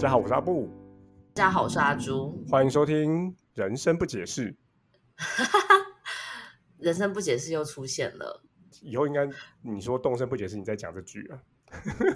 [0.00, 0.66] 大家好，我是阿布，
[1.34, 2.42] 大家好，我是阿朱。
[2.48, 4.50] 欢迎收听《人生不解释》。
[6.80, 8.42] 人生不解释又出现了，
[8.80, 9.28] 以后应该
[9.60, 11.36] 你说动身不解释，你再讲这句啊？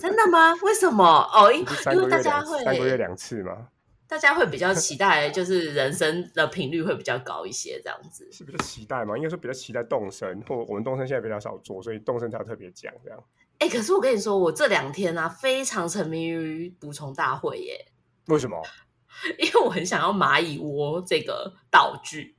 [0.00, 0.54] 真的吗？
[0.62, 1.04] 为什么？
[1.04, 1.58] 哦，因
[1.92, 3.68] 因为大家会三个月两次吗？
[4.08, 9.14] 大家会比较期待，就是人生的频率会比较高一些，这样子是比较期待吗？
[9.14, 13.24] 应该说比较期待动身，或我们动身现在比较少做，所以动身才特别讲这样。
[13.58, 17.86] 哎，可是我跟你说，我这两天啊，非常沉迷于补充大会耶。
[18.26, 18.60] 为什么？
[19.38, 22.36] 因为我很想要蚂蚁窝这个道具。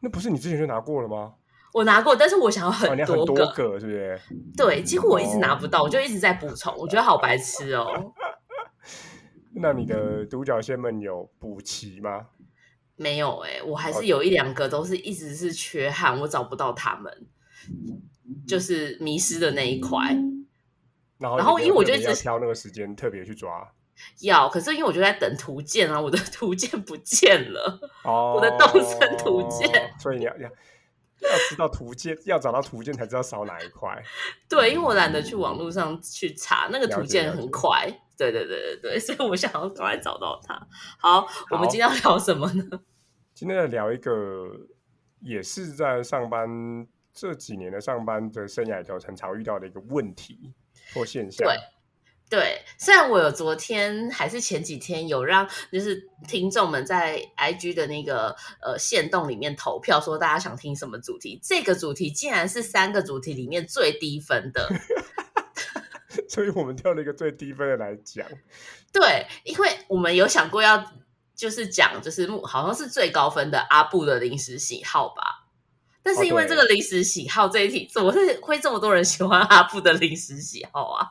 [0.00, 1.34] 那不是你之前就拿过了吗？
[1.72, 4.20] 我拿过，但是我想要很多个，是不是？
[4.56, 8.12] 对，几乎我一直拿不到，我就一直在补充，我觉得好白痴哦。
[9.54, 12.26] 那你的独角仙们有补齐吗？
[12.96, 17.26] 没有哎，我还是有一两个都是一直是缺憾，我找不到他们，
[18.48, 20.16] 就是迷失的那一块。
[21.20, 23.70] 然后，然后因为我就一直挑那个时间特别去抓，
[24.22, 34.02] 要，可是因为我就在等图鉴啊，我的 图鉴不见了，哦，我的动身图鉴，所以你要要要知道图鉴，要找到图鉴才知道少哪一块。
[34.48, 37.86] 对，因为我懒得去网络上去查，那个图鉴很快。
[38.16, 40.66] 对对对对对，所以我想要赶快找到它。
[40.98, 42.64] 好，我们今天要聊什么呢？
[43.34, 44.46] 今天要聊一个，
[45.20, 50.52] 也是在上班这几年的上班的生涯里头很常遇到的一个问题。
[50.94, 51.56] 或现象，对
[52.28, 64.68] 对，虽然我有昨天还是前几天有让就是听众们在 IG 的那个呃线动里面投票，说大家想听什么主题，这个主题竟然是三个主题里面最低分的，
[66.30, 68.24] 所以我们挑了一个最低分的来讲。
[68.92, 70.92] 对，因为我们有想过要
[71.34, 75.39] 就是讲，就是好像是最高分的阿布的临时喜好吧。
[76.02, 81.10] 但是因为这个临时喜好这一题，怎么会会这么多人喜欢阿布的临时喜好啊？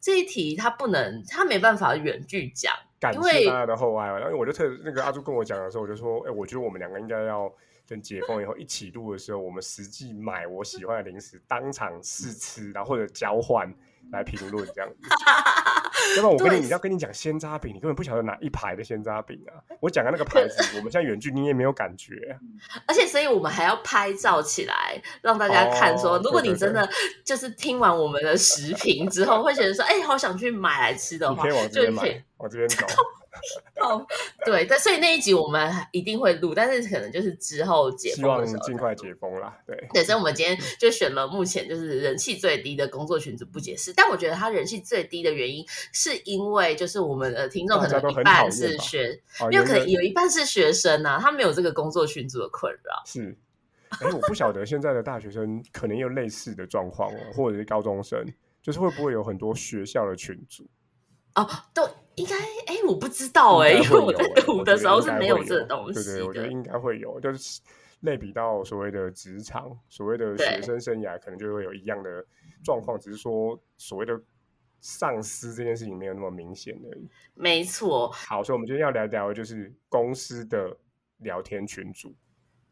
[0.00, 2.72] 这一题他不能，他没办法远距讲。
[3.00, 7.52] 感谢大家的厚爱，然后我就特那个阿朱跟我讲的时候，我就说，哎，我觉得我们两个应该要
[7.86, 13.72] 等解封以后一起录的时候，我们实际买我喜欢的零食，当场试吃，然后或者交换。
[14.10, 14.96] 来评论这样子，
[16.16, 19.60] 要不然我跟你，你要跟你讲鲜渣饼，你根本不晓得哪一排的鲜渣饼啊！
[19.80, 22.14] 我讲的那个牌子，我们现在远距你也没有感觉。
[22.86, 26.88] 而且，所以我们还要拍照起来让大家看，说如果你真的
[27.24, 32.86] 就是听完我们的食评之后，会觉得说，哎，好想去买来吃的话，可以往这边买，往这边走。
[33.80, 34.04] 哦，
[34.44, 39.56] 对，但所以那一集我们一定会录，但是可能就是之后解封的时候，尽快解封啦。
[39.64, 49.22] 对，对，所以我们今天就选了目前就是人气最低的工作群组不解释，但我觉得他人气最低的原因，是因为就是我们的听众可能一半是学，
[49.52, 53.02] 因为可能有一半是学生啊，他没有这个工作群组的困扰。
[53.06, 53.36] 是，
[53.90, 58.26] 哎，我不晓得现在的大学生可能有类似的状况哦，或者是高中生，
[58.60, 60.66] 就是会不会有很多学校的群组？
[61.36, 62.36] 哦，都应该
[62.66, 65.94] 哎，我不知道哎，因为我在读的时候是没有这东西。
[65.94, 67.60] 对对，我觉得应该会有，就是
[68.00, 72.24] 类比到所谓的职场，所谓的学生生涯，可能就会有一样的
[72.62, 74.20] 状况，只是说所谓的
[74.80, 77.08] 上司这件事情没有那么明显而已。
[77.34, 78.08] 没错。
[78.10, 80.76] 好，所以我们今天要聊聊就是公司的
[81.18, 82.14] 聊天群组。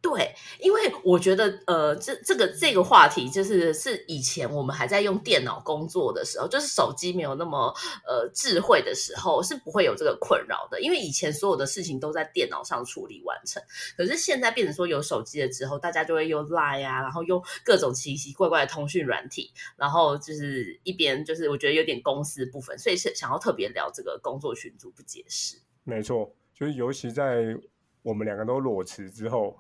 [0.09, 7.75] 对，因为我觉得，呃，这这个这个话题，就是是以前我们还在用电脑工作的时候，就是手机没有那么
[8.07, 10.81] 呃智慧的时候，是不会有这个困扰的。
[10.81, 13.61] 因为以前所有的事情都在电脑上处理完成，
[13.97, 25.57] 可是现在变成说有手机了之后，大家就会用 Line 啊，然后用各种奇奇怪怪的通讯软体，然后就是一边就是我觉得有点公司部分，所以是想要特别聊这个工作群组不解释。
[25.83, 27.59] 没错，就是尤其在。
[28.07, 29.59] 我们两个都裸辞之后，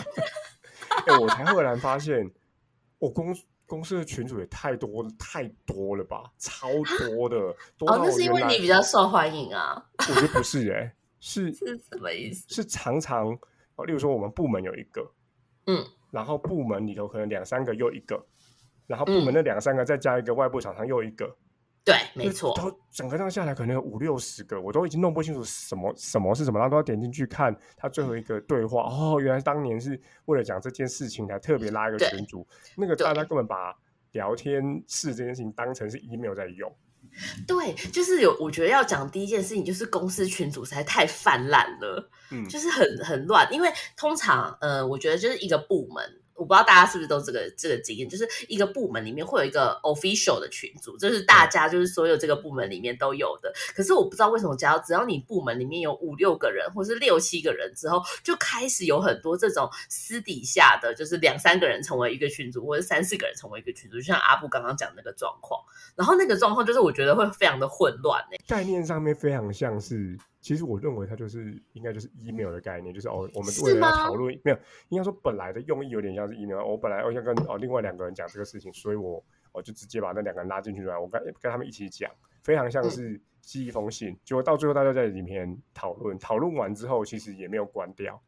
[1.20, 2.26] 我才赫然发现，
[2.98, 3.36] 我公
[3.66, 6.66] 公司的群主也太多太多了吧，超
[6.98, 7.36] 多的。
[7.80, 9.86] 哦，那是因为你比较受欢迎啊？
[9.98, 12.46] 我觉得不是哎， 是是什么意思？
[12.48, 13.38] 是常常
[13.76, 15.12] 哦，例如说我们部门有一个，
[15.66, 18.24] 嗯，然后部门里头可能两三个又一个，
[18.86, 21.36] 然后部门那两三个再加一个外部厂商又一个。
[21.88, 28.82] 对，没错，都整个这样下来可能有五六十个，我都已经弄不清楚什么什么是什么，然后都要点进去看他最后一个对话。
[28.82, 32.46] 哦，原来当年是为了讲这件事情才特别拉一个群组，
[32.76, 33.74] 那个大家根本把
[34.12, 36.70] 聊天室这件事情当成是 email 在用。
[37.46, 46.04] 对，就是有，我觉得要讲第一件事情就是公司群组实在太泛滥了，嗯，就是很很乱，因为通常呃，我觉得就是一个部门。
[46.38, 53.52] 我不知道大家是不是都这个这个经验，就是一个部门里面会有一个 official 的群组，就是大家就是所有这个部门里面都有的。
[53.74, 65.60] 可是我不知道为什么，只要只要你部门里面有五六个人，或是六七个人之后，就开始有很多这种私底下的，就是两三个人成为一个群组，或者三四个人成为一个群组，就像阿布刚刚讲那个状况。
[65.96, 68.36] 然后那个状况就是我觉得会非常的混乱呢。
[68.46, 70.16] 概念上面非常像是。
[70.40, 74.58] 其实我认为它就是应该就是 email 的概念，就是哦，我们为了要讨论，没有
[74.88, 76.64] 应该说本来的用意有点像是 email。
[76.64, 82.08] 我本来我想跟哦另外两个人讲这个事情，所以我我就直接把那两个人拉进去来，我跟跟他们一起讲，
[82.44, 84.16] 非常像是寄一封信。
[84.24, 88.22] 结果到最后大家在里面讨论，讨论完之后其实也没有关掉。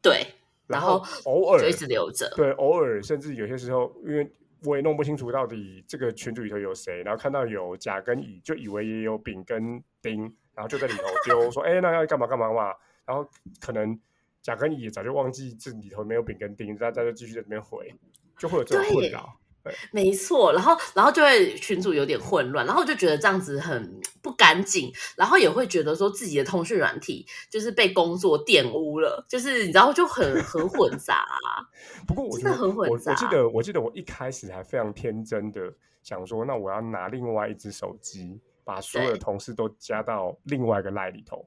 [0.00, 0.24] 对，
[0.68, 2.32] 然后偶尔就一直留着。
[2.36, 4.30] 对，偶尔甚至有些时候，因为
[4.62, 10.32] 我也弄不清楚到底这个群组里头有谁，然后看到有甲跟乙，就以为也有丙跟丁。
[10.54, 12.72] 然后就在里头丢说，哎，那要干嘛干嘛嘛？
[13.04, 13.28] 然后
[13.60, 13.98] 可能
[14.40, 17.94] 甲跟乙早就忘记这里头没有丙跟丁，大家就继续在这边回，
[18.38, 19.36] 就会有这种困扰。
[19.62, 20.52] 对，没错。
[20.52, 31.26] 然后，然后就会群主有点混乱，然后就觉得这样子很不干净，然后也会觉得说自己的通讯软体就是被工作玷污了，就是你知道就很很混杂。
[32.06, 33.12] 不过我真的很混杂。
[33.12, 35.72] 我记得，我记得我一开始还非常天真的
[36.02, 38.38] 想说，那我要拿另外一只手机。
[38.64, 41.46] 把所有的同事都加到另外一个赖里头。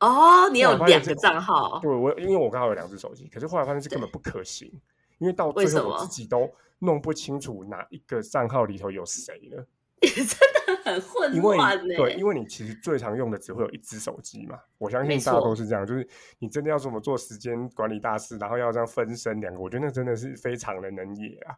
[0.00, 1.78] 哦，你有两个账号？
[1.80, 4.70] 对，我因为我刚好有两只手机，可是后来发现这根本不可行，
[5.18, 6.50] 因为到最后我自己都
[6.80, 9.66] 弄不清楚哪一个账号里头有谁了。
[10.00, 11.96] 真的很混乱呢。
[11.96, 14.58] 对，因为你其实最常用的只会有一只手机嘛。
[14.78, 16.06] 我相信大家都是这样，就是
[16.38, 21.56] 你真的要怎么做时间管理大师，然后要这样分身两个，我觉得那真的是非常的能野啊。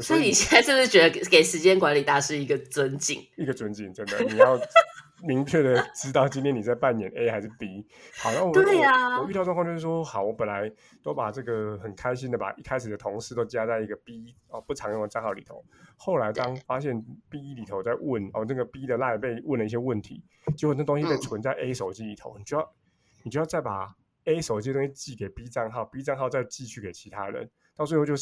[0.00, 3.22] 所以你现在是不是觉得给时间管理大师一个尊敬？
[3.36, 4.58] 一个尊敬，真的，你要
[5.22, 7.86] 明确的知道今天你在扮演 A 还是 B。
[8.20, 10.70] 好，那我对呀，我遇到状况就是说，好，我本来
[11.02, 15.64] 都把这个很开心的把一开始的同事都加在一个 B 哦不常用的账号里头，
[15.96, 17.00] 后来当发现
[17.30, 20.22] B 里头在问哦那个 B 的 line 被问了一些问题，
[20.56, 22.72] 结果那东西被存在 A 手机里头，你就要
[23.22, 23.94] 你就要再把
[24.24, 28.14] A 手机的东西寄给 B 账号，B 账号再寄去给其他人，到最后就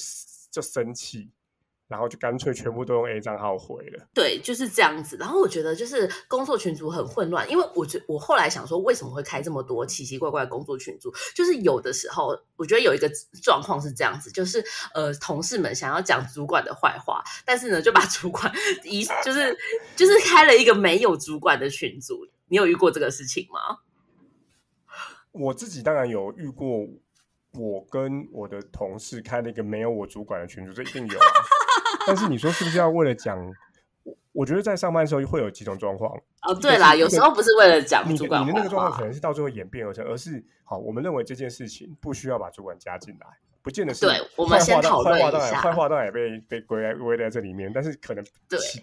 [0.50, 1.30] 就生气。
[1.92, 4.08] 然后就干脆全部都用 A 账号回了。
[4.14, 5.18] 对，就是这样子。
[5.20, 11.12] 然后我觉得就是工作群组很混乱，因为我觉我后来想说，为什么会开这么多奇奇怪怪的工作群组？
[11.34, 13.06] 就是有的时候，我觉得有一个
[13.42, 18.50] 状况是这样子，就是呃，同事们想要讲主管的坏话，但是呢，就把主管
[18.84, 19.54] 一就是
[19.94, 22.26] 就是开了一个没有主管的群组。
[22.48, 23.78] 你有遇过这个事情吗？
[25.32, 26.86] 我自己当然有遇过，
[27.54, 31.18] 我跟我的同事开了一个没有我主管的群组，这一定有。
[32.06, 33.38] 但是你说是不是要为了讲？
[34.04, 36.12] 我我觉得在上班的时候会有几种状况。
[36.42, 43.26] 哦，对啦，有时候不是为了讲主管，你的那个状况可能是到最后演变而成，而是好，我们认为这件事情不需要把主管加进来，
[43.62, 44.04] 不见得是。
[44.06, 45.60] 对，我们先讨论一下。
[45.60, 48.24] 坏话当然也被被归归在这里面，但是可能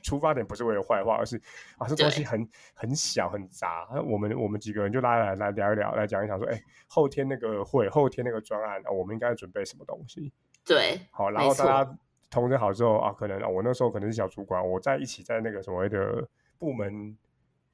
[0.02, 1.36] 出发点不是为了坏话，而是
[1.78, 3.90] 啊，这东西很很小很杂。
[4.08, 10.32] 我们我们几个人就拉来来聊一聊，来讲一讲说，哎，后天那个会，后天那个专案，我们应该准备什么东西？
[10.64, 11.98] 对，好，然后大家。
[12.30, 16.28] 通知好之后啊，可能我那时候可能是小主管，我在一起在那个所谓的
[16.58, 17.18] 部门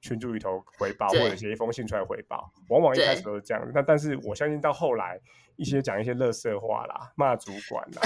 [0.05, 3.71] 群组里头回报，或者写一封信出来回报，往往一开始都是这样。
[3.73, 5.19] 那但是我相信到后来。
[5.57, 8.01] 一些讲一些乐色话啦，骂主管啦，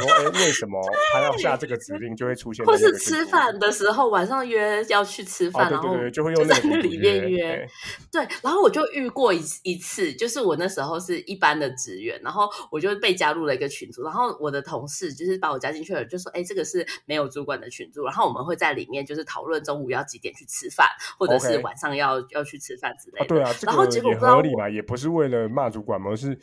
[0.00, 0.80] 说哎为什么
[1.12, 2.64] 他要下这个指令，就会出现。
[2.64, 7.68] 或是吃饭的时候，晚上约要去吃饭，然后就会用那个里面约。
[8.10, 20.88] 对，然后我就遇过一一次，就是我那时候是一般的职员，然后我就被加入了一个群组，然后我的同事就是把我加进去了，就说哎这个是没有主管的群组，然后我们会在里面就是讨论中午要几点去吃饭，
[21.18, 23.26] 或者是晚上要要去吃饭之类的。
[23.26, 26.38] 对啊，然后结果合理嘛，也不是为了骂主管嘛，而是。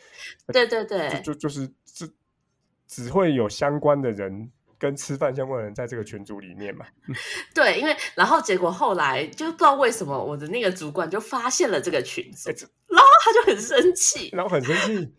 [0.47, 2.09] 对对对，就就就是只
[2.87, 6.85] 只会有相关的人跟吃饭相关的人在这个群组里面嘛。
[7.55, 12.49] 对，因为然后结果后来就不知道为什么我的那个主管就发现了这个群组，
[12.87, 15.13] 然后他就很生气，然后很生气，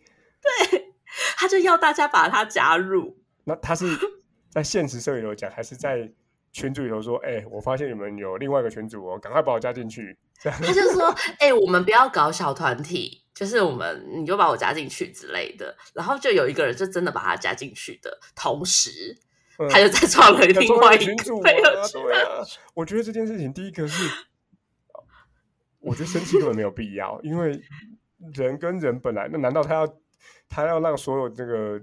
[0.69, 0.93] 对，
[1.35, 3.17] 他就要大家把他加入。
[3.43, 3.85] 那他是
[4.49, 6.11] 在现实社会有讲，还是在
[6.55, 7.17] 群主里头说？
[7.17, 10.17] 哎，我发现你们有另外一个群主哦，赶快把我加进去。
[10.39, 13.21] 他就说：哎，我们不要搞小团体。
[13.35, 18.89] 就是我们，你就把我加进去之类的，然后就有一个人就真的把他加进去的同时，
[19.69, 22.41] 他就再创了另外一个群对啊，
[22.73, 24.09] 我觉得这件事情，第一个是，
[25.81, 27.61] 我觉得生气根本没有必要，因为
[28.33, 29.97] 人跟人本来，那难道他要
[30.47, 31.77] 他要让所有这个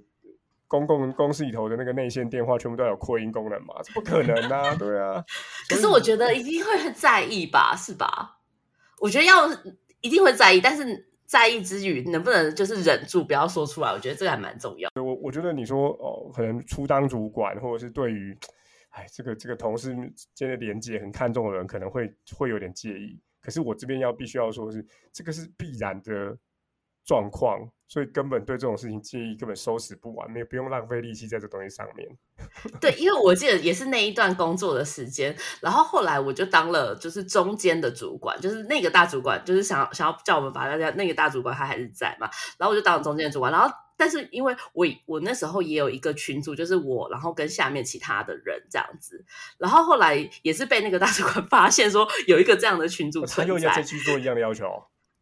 [0.73, 3.75] 公共公司里头的那个内线电话全部都有扩音功能嘛？
[3.85, 4.75] 这不可能啊！
[4.81, 5.23] 对啊，
[5.69, 8.39] 可是我觉得一定会在意吧，是吧？
[8.99, 9.47] 我觉得要
[10.01, 11.09] 一定会在意，但是。
[11.25, 13.91] 在意之余，能不能就是忍住不要说出来？
[13.91, 14.91] 我觉得这个还蛮重要。
[14.97, 18.37] 我我觉得你说哦，可能初当主管，或者是对于
[18.91, 19.97] 哎这个这个同事
[20.35, 23.19] 间的连接很看重的人，可能会会有点介意。
[23.41, 26.37] 可是我这边要必须要说是，这个是必然的
[27.05, 32.09] 状况，所以根本对这种事情介意，根本收拾不完，没有不用浪费力气在这东西上面。
[32.81, 49.25] 对，因为我记得也是那一段工作的时间，然后后来我就当了就是中间的主管，就是那个大主管就是想想要叫我们把大家那个大主管他还是在嘛，然后我就当了中间的主管，然后但是因为我我那时候也有一个群组，就是我然后跟下面其他的人这样子，
[49.59, 54.67] 然后后来也是被那个大主管发现说有一个这样的群组存在，再去做一样的要求，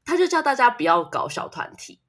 [0.04, 2.00] 他就叫大家不要搞小团体。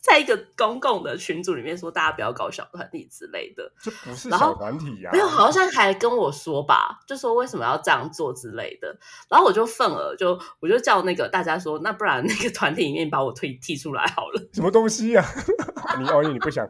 [0.00, 5.10] 在一个公共的群组里面说，大家不要搞小团体之类的，这不是小团体呀。
[5.10, 8.94] 没有，好像还跟我说吧，就说为什么要这样做之类的。
[9.30, 14.48] 然后我就愤而就我就叫那个大家说，那不然那个团体里面把我推踢出来好了。
[14.52, 15.24] 什么东西呀？
[15.98, 16.68] 你奥利，你不想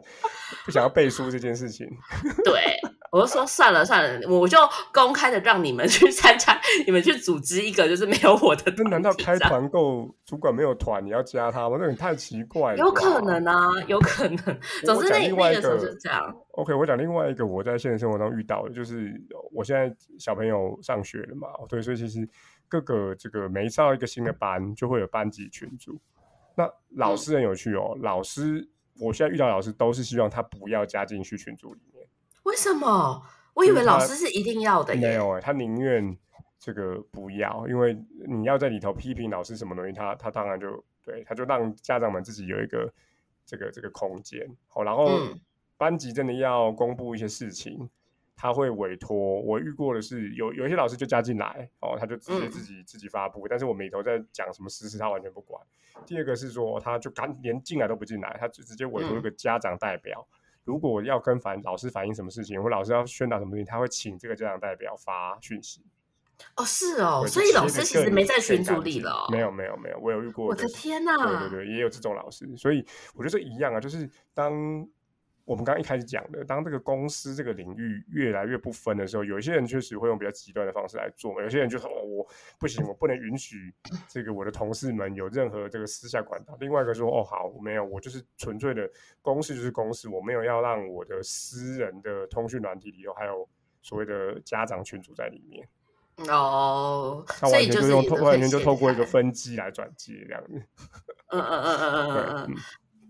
[0.63, 1.85] 不想要背书这件事情？
[2.45, 2.79] 对。
[3.11, 4.57] 我就说算了算了，我就
[4.93, 8.73] 公开的让你们去参加，你们去组织一个就是没有我的。
[8.77, 11.77] 那难道开团购主管没有团，你要加他吗？
[11.79, 12.77] 那你太奇怪了。
[12.77, 14.37] 有可能啊，有可能。
[14.83, 16.35] 总之那那个时候就这样。
[16.51, 19.13] OK，我讲另外一个我在现实生活中遇到的，就是
[19.53, 22.27] 我现在小朋友上学了嘛，对，所以其实
[22.67, 25.99] 各个这个每上一个新的班，就会有班级群组。
[26.57, 28.67] 那老师很有趣哦，老师
[28.99, 31.79] 我现在遇到老师都是希望他不要加进去群组里。
[32.45, 33.21] 为什么？
[33.53, 34.95] 我以为老师是一定要的。
[34.95, 36.17] 没有哎，他宁愿
[36.59, 37.97] 这个不要，因为
[38.27, 42.91] 你要在里头批评老师什么东西，他他当然就对，他就让家长们自己有一个
[43.45, 44.45] 这个这个空间。
[44.67, 45.09] 好，然后
[45.77, 47.89] 班级真的要公布一些事情，
[48.35, 49.17] 他会委托。
[49.41, 55.61] 我遇过的是有有一些老师就加进来，哦，他就直接自己自己发布，但是我里头在讲什么事实，他完全不管。
[56.05, 60.27] 第二个是说，他就赶连进来都不进来，他就直接委托一个家长代表。
[60.65, 65.81] 如果要跟反老师反映什么事情，或老师要宣导什么东西，他会请这个家长代表发讯息。
[66.57, 69.25] 哦，是哦，所以老师其实没在群组里了。
[69.31, 70.47] 没有，没有，没有，我有遇过。
[70.47, 71.15] 我的天哪！
[71.15, 74.85] 对对对，也有这种老师，所以我觉得这一样啊，就是当。
[75.45, 81.41] 我们刚刚一开始讲的，当这个公司这个领域越来越不分的时候，有一些人确实会用比较极端的方式来做嘛。
[81.43, 82.27] 有些人就说：“哦，我
[82.59, 83.71] 不行，我不能允许
[84.07, 88.89] 这个我的同事们有任何这个私下管道。”另外一个说：“哦，好，没有，我就是纯粹的
[89.21, 93.47] 公事就是公事，我没有要让我的私人的通讯软体里头还有
[93.81, 95.67] 所谓的家长群组在里面。”
[96.29, 100.63] 哦，他完全就用完全就透过一个分机来转接这样子。
[101.27, 102.55] 嗯嗯嗯嗯嗯嗯嗯。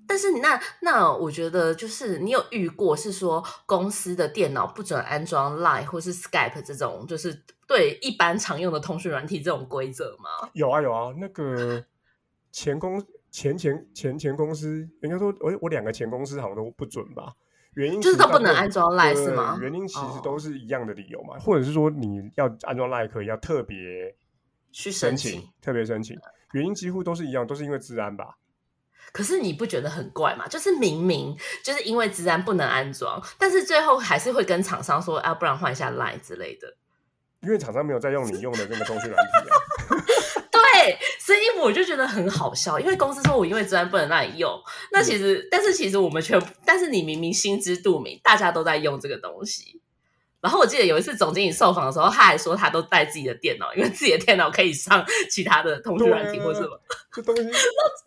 [0.07, 10.49] 但是那那我觉得就是你有遇过是说公司的电脑不准安装 Line 或是 Skype 这种就是对一般常用的通讯软体这种规则吗？
[10.53, 11.83] 有啊有啊，那个
[12.51, 17.33] 前公前前前前公司人家说我我两个前公司好像都不准吧？
[17.73, 19.57] 原因就是都不能安装 Line 是吗？
[19.61, 24.15] 原因其实都是一样的理由嘛，或者是说你要安装 Line 可以要特别
[24.71, 26.17] 去申请特别申请，
[26.53, 28.37] 原因几乎都是一样，都是因为治安吧。
[29.11, 30.47] 可是你不觉得很怪吗？
[30.47, 36.75] 就是明明就是因为自然不能安装，但是最后还是会跟厂商说啊，不然换一下 Line 之类的。
[37.41, 39.55] 因为厂商没有在用你用的那个通讯软体啊。
[40.51, 44.51] 对，所以我就觉得很好笑，因为公司说我因为自然不能让你用，
[44.91, 49.81] 那其实但是其实我们全，但是你明明心知肚明，大家都在用这个东西。
[50.45, 56.79] 然后我记得有一次总经理受访的时候，他还说他都带自己的电脑，因为自己的电脑可以上其他的通讯软体或什么。
[57.11, 57.49] 这东西， 那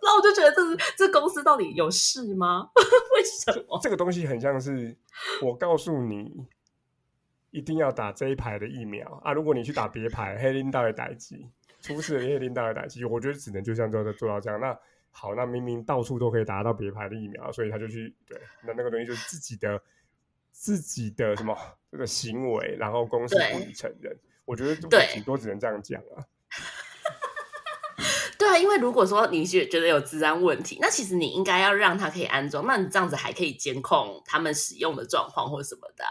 [0.02, 2.70] 那我就觉得这是这公司到底有事吗？
[3.16, 3.80] 为什么？
[3.82, 4.96] 这个东西很像是
[5.42, 6.46] 我告诉你
[7.50, 9.32] 一定要打这一排的疫苗啊！
[9.32, 11.44] 如果你去打别排，黑林大的打击
[11.80, 14.60] 出事了，黑林大的打击，我觉得只能就像做到做到这样。
[14.60, 14.78] 那
[15.10, 19.82] 好，那明明到处都可以打到别排的疫苗，所以他就去对，那那个东西就是自己的。
[20.58, 21.56] 自己的什么
[21.90, 24.74] 这个行为，然后公司不予承认，我觉得
[25.14, 26.26] 顶多只能这样讲啊。
[28.36, 36.04] 对啊，因为如果说你觉觉得有治安问题，那其实你应该要让他可以安装，那你这样子还可以监控他们使用的状况或什么的。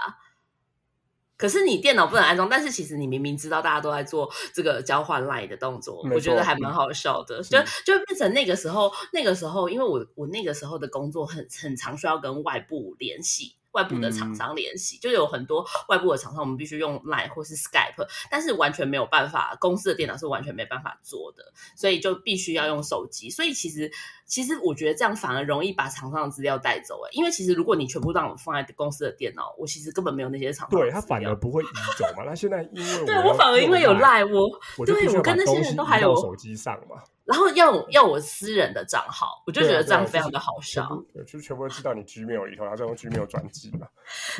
[1.35, 7.43] 可是你电脑不能安装，但是其实你明明知道大家都在做这个交换 line 的动作，我觉得还蛮好笑的。
[7.43, 13.56] 就就变成那个时候，那个时候，因为我我那个时候的工作很很常需要跟外部联系。
[13.71, 21.43] 外部的厂商联系，就有很多外部的厂商，我们必须用 Line 或是 Skype，但是完全没有办法，公司的电脑是完全没办法做的，
[21.75, 23.29] 所以就必须要用手机。
[23.29, 23.91] 所以其实，
[24.25, 27.01] 其实我觉得这样反而容易把厂商的资料带走。
[27.05, 30.79] 哎，因为其实如果你全部让我放在公司的电脑，我其实根本没有那些厂商。
[30.79, 32.23] 对他反而不会移走嘛？
[32.25, 37.03] 那现在因为 对我反而因为有 Line，我我对我跟那些人都还有手机上嘛。
[37.27, 40.87] 然后要要我私人的账号，我就觉得这样非常的好笑。
[41.13, 43.85] 对，就全部都知道你 Gmail 里头，然后再用 Gmail 转寄嘛。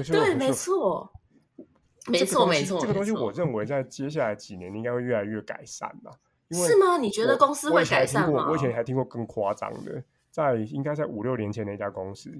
[0.07, 1.11] 对，没错，
[2.07, 2.79] 没错，没错。
[2.79, 6.13] 这个东西，我认为在接下来几年应该会越来越改善嘛。
[6.51, 6.97] 是吗？
[6.97, 8.47] 你觉得公司会改善吗？
[8.49, 10.01] 我以前还听过更夸张的，
[10.31, 12.33] 在应该在五六年前那家公司，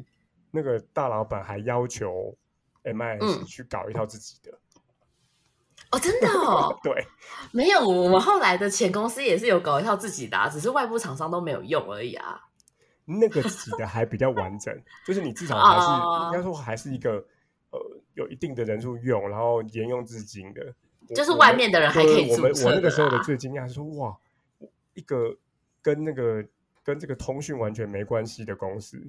[0.49, 2.33] 那个大老板还要求
[2.85, 4.57] MIS 去搞一套自己的。
[5.91, 7.05] 哦，真的哦， 对，
[7.51, 12.41] 没有，我们后来的前公司也是有搞一套自己的，只是外部厂商都没有用而已啊。
[13.05, 14.77] 那个自己的还比较完整，
[15.07, 17.23] 就是你至少还是应该说还是一个
[17.71, 17.79] 呃
[18.15, 20.73] 有一定的人数用，然后沿用至今的。
[21.15, 24.13] 就是外面的人还可以我们我那个时候的最惊讶是说，哇，
[24.93, 25.33] 一个
[25.81, 26.43] 跟那个
[26.83, 29.01] 跟这个通讯完全没关系的公司，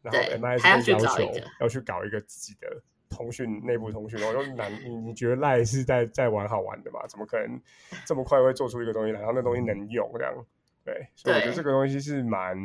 [0.00, 7.06] 然后 M I S 要求要去搞一个自己的通讯内部通讯，我说难，你你觉得赖是在在玩好玩的嘛？
[7.08, 7.60] 怎么可能
[8.06, 10.32] 这么快会做出一个东西来，然后那东西能用这样？
[10.84, 12.56] 对，所以我觉得这个东西是蛮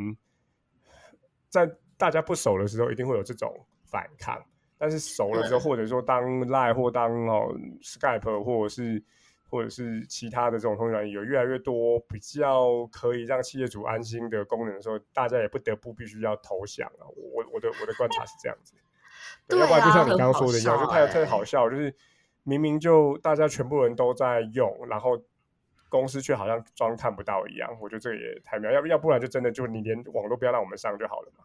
[1.50, 4.42] 在大家不熟的时候，一定会有这种反抗。
[4.78, 9.02] 但是熟了之后，或者说当 Line 或当哦 Skype 或者是
[9.48, 17.08] 或者是其他的这种通讯软件有越来越多比较可以让企业主安心的功能的时候，大家也不得不必须要投降啊。
[17.16, 18.74] 我我的我的观察是这样子，
[19.48, 21.94] 要不然就像你刚刚说的一样，就太太好笑，就是
[22.42, 25.20] 明明就大家全部人都在用，然后
[25.88, 27.70] 公司却好像装看不到一样。
[27.80, 31.44] 我觉得这个也太妙，要要不然就真的就你连网都不要让我们上就好了嘛。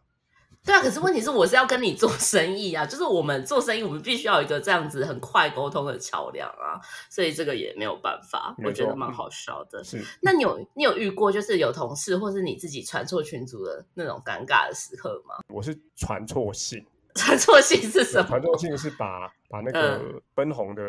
[0.64, 6.78] 对啊，可是问题是我是要跟你做生意啊，就是我们做生意，我们必须要有一个这样子很快沟通的桥梁啊，
[7.10, 9.84] 所以这个也没有办法，我觉得蛮好笑的。
[9.84, 15.34] 是，那你有你有遇过就是有同事或是你自己传错群组的那种尴尬的时刻吗？
[15.48, 18.28] 我是传错信， 传错信是什么？
[18.28, 20.84] 传错信是把把那个分红的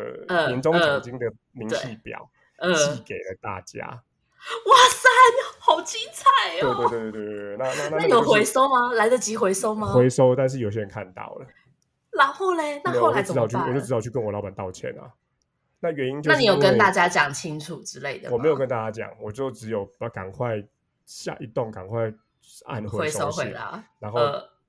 [0.47, 3.85] 年终奖金的明细表寄给了大家。
[3.85, 5.09] 哇塞，
[5.59, 6.87] 好精彩哦！
[6.89, 8.91] 对对对对对对，那那那有回收吗？
[8.93, 9.93] 来得及回收吗？
[9.93, 11.47] 回收，但是有些人看到了。
[12.11, 13.69] 然后嘞，那后来怎么办？
[13.69, 15.11] 我就只好去跟我老板道歉啊。
[15.79, 18.29] 那原因就是，那你有跟大家讲清楚之类的？
[18.31, 20.61] 我没有跟大家讲，我就只有把赶快
[21.05, 22.13] 下一栋，赶快
[22.65, 24.19] 按回收回来，然后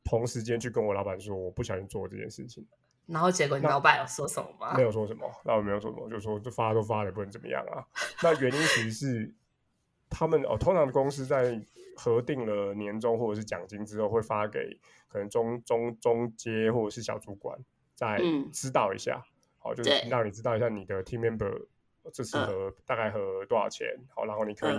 [0.04, 2.64] 同时间去跟我老板说，我不小心做这件事情。
[3.06, 4.76] 然后结果你老板有说什么吗？
[4.76, 7.84] 没有说什么，那我没有说什么，就说就发都发了，不能怎么样啊。
[8.22, 9.34] 那原因其实是。
[10.16, 11.60] 他们哦，通常公司在
[11.96, 17.58] 核定了年终或者是奖金之后，会发给可能中中中阶或者是小主管，
[17.96, 18.20] 再
[18.52, 19.24] 知道一下，
[19.58, 21.66] 好，就是让你知道一下你的 team member
[22.12, 24.76] 这次和大概和多少钱，好，然后你可以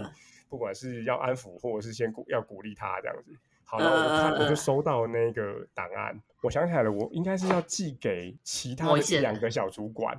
[0.48, 3.36] 不管是要安抚或者是先鼓要鼓励他这样子，
[3.66, 10.18] 好，然后我看我就收到那个档案，我想起来了，我应该是要寄给其他的两个小主管，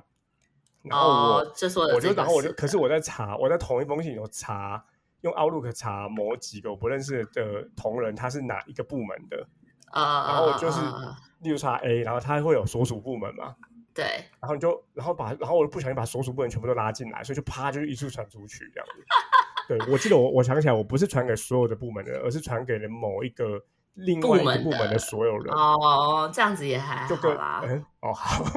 [0.83, 1.37] 然后我
[1.93, 4.83] 我就然后我就可是我在查，我在同一封信里头查。
[5.21, 9.47] 用 Outlook 查某几个我不认识的同仁，他是哪一个部门的
[9.87, 10.27] 啊？
[10.27, 10.79] 然后就是，
[11.39, 13.55] 例如查 A，然后他会有所属部门嘛？
[13.95, 14.05] 对。
[14.39, 19.03] 然后你就，然后把，然后我不小心把所属部门全部都拉进来，所以就啪，就一处传出去这样子。
[19.67, 23.61] 对，我记得我我想起来，我不是传给所有的部门的，而是传给了某一个
[23.95, 25.53] 另外一个部门的所有人。
[25.53, 27.63] 哦，这样子也还好啦。
[28.01, 28.45] 哦，好。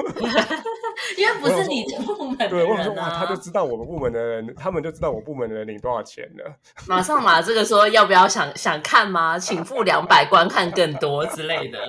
[1.17, 6.55] 因为不是你的部门，对，我说哇，他就知道我们部门的人，他们就知道我部门的人领多少钱了。
[6.87, 9.37] 马上嘛这个说要不要想想看吗？
[9.37, 11.79] 请付两百观看更多之类的。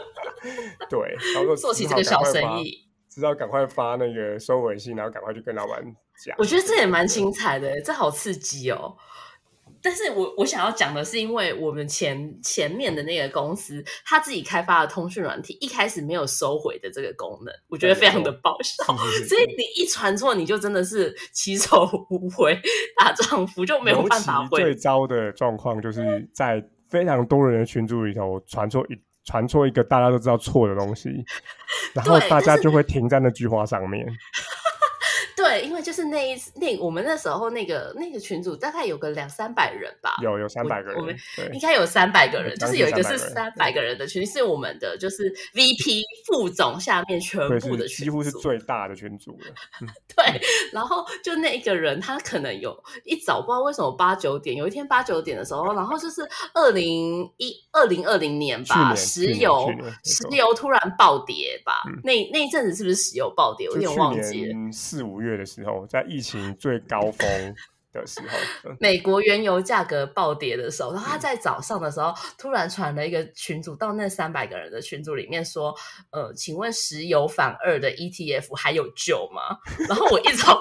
[0.89, 5.85] 对，然后做起这个小生意，知道赶快发那个收尾信，然后赶快去跟老板
[6.25, 6.35] 讲。
[6.39, 8.97] 我觉得这也蛮精彩的，这好刺激哦。
[9.85, 18.85] 但是我我想要讲的是，因为我们前前面的那个公司，他自己开发的通讯软体，一开始没有收回的这个功能，我觉得非常的爆笑。
[19.29, 22.57] 所以你一传错，你就真的是起手无 回，
[22.97, 24.63] 大丈夫就没有办法回。
[24.63, 31.09] 最糟的状况就是在非常多人的群组里头传错一传错一个大家都知道错的东西，
[31.95, 34.07] 然后大家就会停在那句话上面。
[35.37, 41.17] 对，因为就是那一次，那我们那时候那个那个群组大概有个两三百人吧，有有三百个人，我们
[41.53, 49.55] 应该有三百个人，就是有一个是三百个人的群，是我们的就是 VP 副总下面全部的群，几乎是最大的群组了。
[50.15, 50.41] 对，
[50.73, 56.21] 然后就那一个人，他可能有一早不知道为什么八九点，有一天八九点的时候，然后就是
[56.53, 59.71] 二零一二零二零年吧，石油
[60.05, 63.69] 石油突然暴跌吧，那那一阵子是不是石油暴跌？
[63.71, 65.33] 我有点忘记了，四五月。
[65.37, 67.55] 的时候，在疫情最高峰
[67.93, 68.21] 的时
[68.63, 75.75] 候，美国原油价格暴跌的时候，然后他在早上的时候突然传了一个群组到那三百个人的群组里面说
[76.13, 79.59] ：“呃，请问石油反二的 ETF 还有救吗？”
[79.89, 80.61] 然后我一早，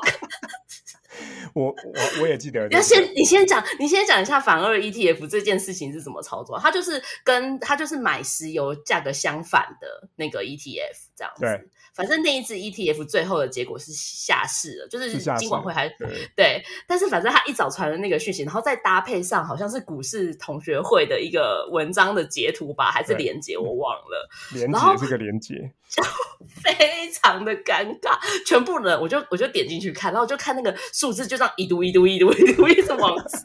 [1.54, 2.67] 我我我也记得。
[2.69, 6.58] 要先你先讲，你先讲一下反二 ETF 这件事情是怎么操作？
[6.58, 11.69] 它就是跟它就是买石油价格相反的那个 ETF 这样子。
[12.02, 12.08] 对。
[12.08, 26.02] 反正那一只 ETF 最后的结果是下市了，就是金管会还对对，但是反正他一早传了那个讯息，然后再搭配上好像是股市同学会的一个文章的截图吧，还是连接我忘了， 连接这个连接 就
[26.48, 33.42] 非常的尴尬，全部人我就我就点进去看，然后就看那个数字就这样一读一读一读一读一直往上，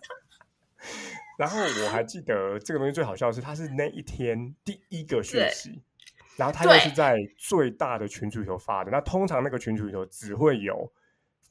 [1.38, 5.82] 然后我还记得这个东西最好笑的是，它是那一天第一个讯息。
[6.36, 10.92] 然后他又是在最大的群组里头发的，那通常那个群组里头只会有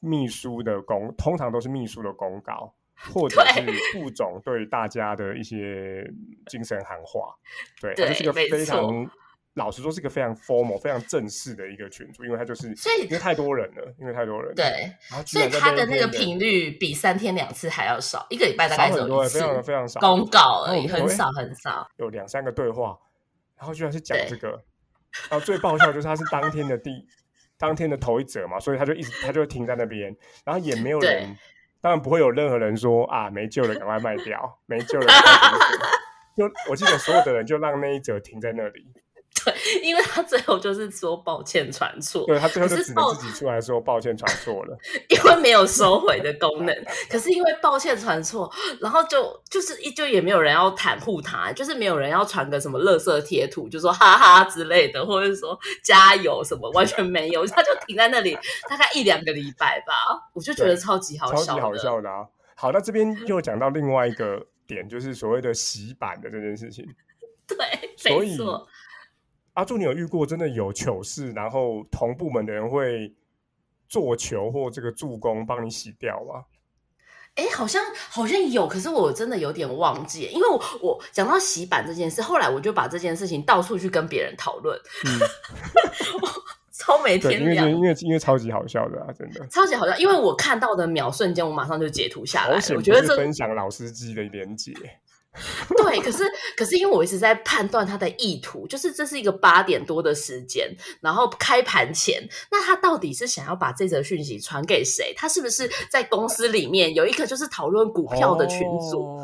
[0.00, 2.72] 秘书的公，通常都是秘书的公告，
[3.12, 6.08] 或者是副总对大家的一些
[6.46, 7.34] 精神喊话。
[7.80, 9.10] 对，这是个非常
[9.54, 12.68] 老实说，是一个非常 formal、非常正式的一个群组，因为他就是
[13.02, 14.54] 因为太多人了，因为太多人。
[14.54, 14.92] 对，
[15.24, 22.96] 所以他的那个频率比三天两次还要少，一个礼拜大概很多，非常非常少公告而已，很少很少，有两三个对话，
[23.56, 24.62] 然后居然是讲这个。
[25.30, 27.06] 然后最爆笑就是他是当天的第
[27.58, 31.36] 当天的头一折嘛，所以他就一直他就停在那边，然后也没有人，
[31.80, 35.06] 当然不会有任何人说啊没救了，赶快卖掉，没救了，
[36.36, 38.86] 就我记得所有的人就让那一折停在那里。
[39.46, 44.76] 对，因为他最后就是说抱歉传错，对他最后就只能自己出来说抱歉传错了，
[45.08, 46.74] 因为没有收回的功能。
[47.08, 58.36] 可是因为抱歉传错，然后就就是一就也没有人要袒护他，就是没有人要传个什么乐色贴图，就说哈哈之类的，或者是说加油什么，完全没有，他就停在那里
[58.68, 59.94] 大概一两个礼拜吧。
[60.32, 62.26] 我就觉得超级好笑，超级好笑的啊！
[62.56, 66.84] 好，那这边 又讲到另外一个点，就是所谓的洗版的这件事情。
[67.46, 67.56] 对，
[67.96, 68.36] 所以。
[69.56, 73.14] 阿祝，你有遇过真的有糗事，然后同部门的人会
[73.88, 76.44] 做球或这个助攻帮你洗掉吗？
[77.36, 84.78] 哎，好像好像有，可是我真的有点忘记，因为我我讲到洗板这件事，后来我就把这件事情到处去跟别人讨论，
[86.70, 94.74] 超没天良，因为因为因为超级好笑的啊，真的超级好笑，因为我看到的秒瞬间，我马上就截图下来，我觉得这分享老司机的连接。
[95.76, 96.24] 对，可是
[96.56, 105.12] 可是因为我一直在判断他的意图，就是这是一个八点多的时间，然后开盘前，那他到底是想要把这则讯息传给谁？
[105.16, 109.18] 他是不是在公司里面有一个就是讨论股票的群组？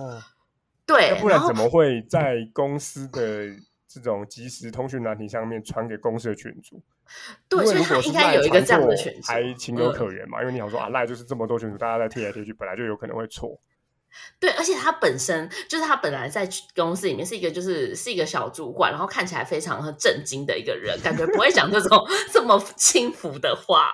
[0.85, 3.48] 对，不然怎么会在公司的
[3.88, 6.83] 这种即时通讯软体上面传给公司的群组？
[7.48, 10.40] 对，所以他应该有一个这样的群组，还情有可原嘛？
[10.40, 13.59] 因为你想说啊，赖就是这么多群组，大家在贴来贴去，本来就有可能会错。
[14.38, 23.92] 对，而且他本身就是他本来在公司里面是一个就是是一个小主管，然后看起来非常震惊的一个人，感觉不会讲这种 这么轻浮的话，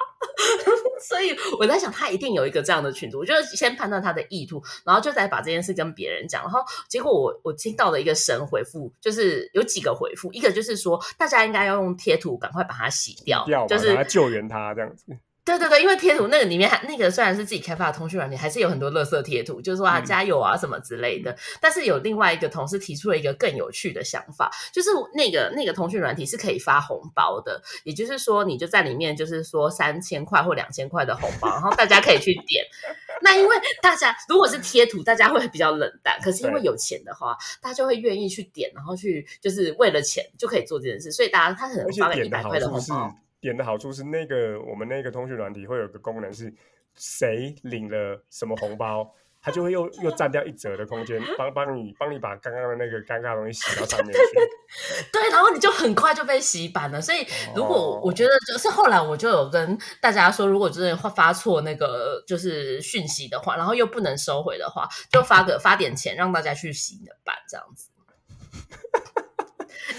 [1.09, 15.05] 所以我在想他一定有一个这样的群组，我就先判断他的意图，然后就再把这件事跟别人讲，然后结果我我听到的一个神回复就是有几个回复，一个就是说大家应该要用贴图赶快把它洗掉，就是救援他这样子。
[15.49, 21.35] 对对对，因为贴图那个里面还那个虽然是自己开发的通讯软件，还是有很多垃圾贴图，就是说啊加油啊什么之类的。
[21.61, 32.65] 但是有另外一个同事提出了一个更有趣的想法，就是那个那个通讯软体是可以发红包的，也就是说你就在里面就是说三千块或两千块的红包，然后大家可以去点。
[33.23, 43.17] 那因为大家如果是贴图，大家会比较冷淡，可是因为有钱的话，大家就会愿意去点，然后去就是为了钱就可以做这件事，所以大家他可能发了一百块的红包。
[43.41, 46.53] 点的好处是，那个我们那个通讯软体会有个功能，是
[46.95, 54.21] 谁领了什么红包，它就会又又占掉一折的空间，帮帮你帮你把刚刚的那个尴尬东西洗到上面去。
[55.13, 57.01] 对，然后你就很快就被洗版了。
[57.01, 57.25] 所以
[57.55, 67.91] 如果我觉得就是后来我就有跟大家说，如果真的发错那个就是讯息的话，然后又不能收回的话，就发个发点钱让大家去洗你的版，这样子。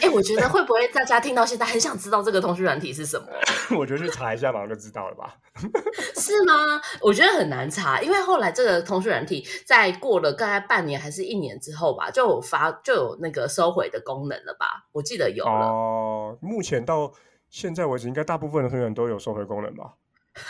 [0.02, 3.26] 哎，我觉得会不会大家听到现在很想知道这个通讯软体是什么？
[3.78, 5.36] 我觉得去查一下马上就知道了吧？
[6.16, 6.82] 是吗？
[7.02, 14.86] 我觉得很难查，因为后来这个通讯软体在过了大概半年还是一年之后吧，就有发就有那个收回的功能了吧？
[14.92, 15.52] 我记得有了。
[15.52, 17.12] 哦，目前到
[17.50, 19.94] 现在为止，应该大部分的通讯都有收回功能吧？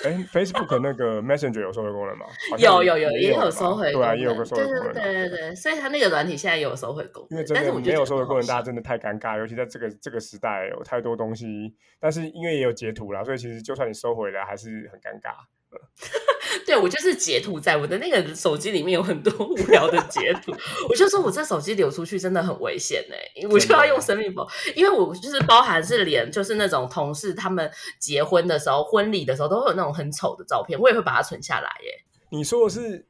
[0.04, 2.26] 哎，Facebook 那个 Messenger 有收回功能吗？
[2.58, 4.94] 有有有，也有收回，对啊，也有个收回功能。
[4.94, 7.38] 对对对对，所以它那个软体现在也有收回功能。
[7.38, 11.76] 因为真的没有收回功能，大家真的太尴尬，尤其在这个这个时代，有太多东西。
[12.00, 15.34] 但是因为也有截图啦，所以其实就算你收回了，还是很尴尬。
[16.66, 20.52] 对，我就是截图在我的那个手机里面有很多无聊的截图，
[20.90, 32.04] 我就说我这手机流出去真的很危险哎，我就要用生命保，因为我就是包含是连就是那种同事他们结婚的时候、婚礼的时候都会有那种很丑的照片，我也会把它存下来耶。
[32.30, 33.06] 你说的是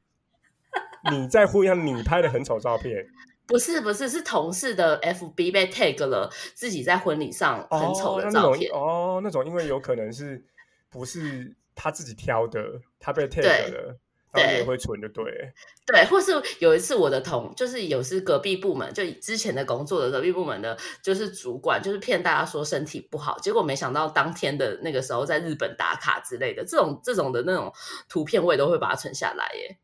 [1.12, 3.06] 你在婚礼上你拍的很丑照片，
[3.45, 8.72] 不是不是是同事的 FB 被 tag 了，自己在婚礼上很丑的照片。
[8.74, 10.43] 哦，那种因为有可能是
[10.89, 12.62] 不是他自己挑的，
[13.00, 13.98] 他被 tag 对了，
[14.34, 15.54] 然后也对会存就对。
[15.88, 27.72] 对，或是有一次我的同，就是有是隔壁部门，就之前的工作的隔壁部门的，就是主管，就是骗大家说身体不好，结果没想到当天的那个时候在日本打卡之类的，这种这种的那种
[28.10, 29.78] 图片，我也都会把它存下来耶。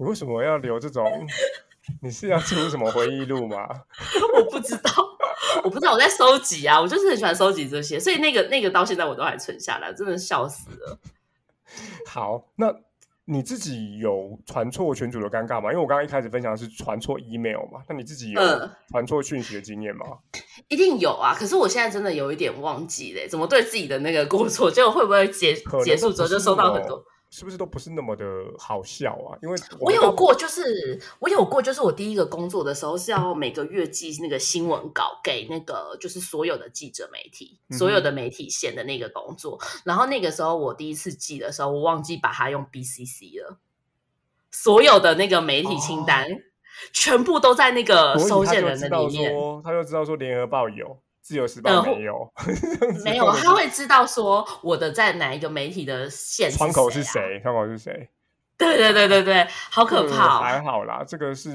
[0.00, 1.24] 你为什么要留这种？
[2.02, 3.68] 你是要出什么回忆录吗？
[4.34, 4.90] 我不知道，
[5.62, 10.98] 我不知道我在收集啊，我就是很喜欢收集这些，所以那个那个到现在我都还存下来，真的笑死了。
[12.06, 12.74] 好，那
[13.26, 15.70] 你自己有传错群主的尴尬吗？
[15.70, 20.04] 因为我刚刚一开始分享的是传错 email 嘛，那你自己有嗯传错讯息的经验吗？
[20.68, 27.02] 一定有啊，可是我现在真的有一点忘记嘞，怎么对自己的那个过错，结果会不会结结束之后就收到很多
[27.36, 28.24] 是不是都不是那么的
[28.56, 29.34] 好笑啊？
[29.42, 30.62] 因为我有过，就是
[31.18, 39.58] 我有过，就是我第一个工作的时候是要每个月寄那个新闻稿给那个就是所有的记者媒体，嗯所有的媒体线的那个工作。
[39.84, 43.58] 然后那个时候我第一次寄的时候，我忘记把它用 BCC 了，
[44.52, 46.28] 所有的那个媒体清单、
[46.92, 49.32] 全部都在那个收件人的里面。
[49.64, 52.32] 他就知道说联合报有，自由时报嗯没有，
[53.04, 58.10] 没有，他会知道说我的在哪一个媒体的线窗口是谁窗口是谁。
[58.56, 60.40] 对对对对对，好可呃怕、哦！
[60.40, 61.50] 还好啦，这个是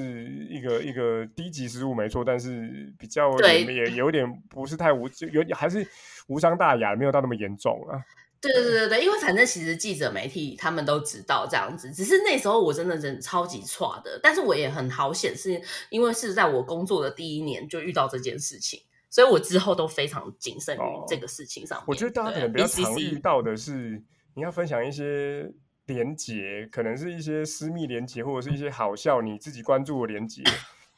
[0.49, 5.87] 一个一个低级失误没错，但是比较对也也有点不是太无，就有点还是
[6.27, 8.01] 无伤大雅，没有到那么严重啊。
[8.41, 21.85] 对对对对对，因为反正其实记者媒体他们都知道这样子，只是那时候我真的真的超级差的，但是我也很好显示，因为是在我工作的第一年就遇到这件事情，所以我之后都非常谨慎于哦这个事情上面。
[21.87, 24.01] 我觉得大家可能比较常遇到的是，
[24.35, 25.51] 你要分享一些
[25.87, 30.43] 连结，可能是一些私密连结，或者是一些好笑你自己关注的连结，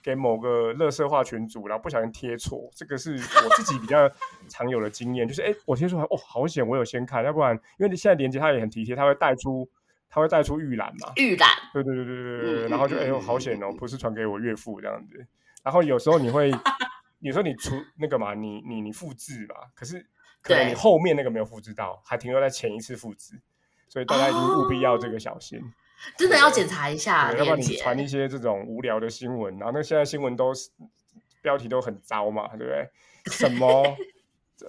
[0.04, 4.12] 给某个乐色化群组，然后不小心贴错，这个是我自己比较
[4.50, 9.70] 常有的经验，就是哎，诶我贴错来，哦，好险，我有先看，要不然因为你现在连接它也很体贴，它会带出
[10.10, 15.26] 它会带出预览嘛，预览，对对对对对对然后就哎呦好险哦，不是传给我岳父这样子。
[15.64, 16.52] 然后有时候你会，
[17.22, 20.06] 有时候你出那个嘛，你你你复制嘛，可是
[20.42, 23.40] 可能你后面那个没有复制到，还停留在前一次复制，
[23.88, 25.60] 所以大家一定务必要这个小心，
[26.18, 27.60] 真的要检查一下要不然。
[27.60, 30.70] 你传一些这种无聊的新闻，然后那现在新闻都是
[31.42, 32.90] 标题都很糟嘛，对不对？
[33.32, 33.96] 什么？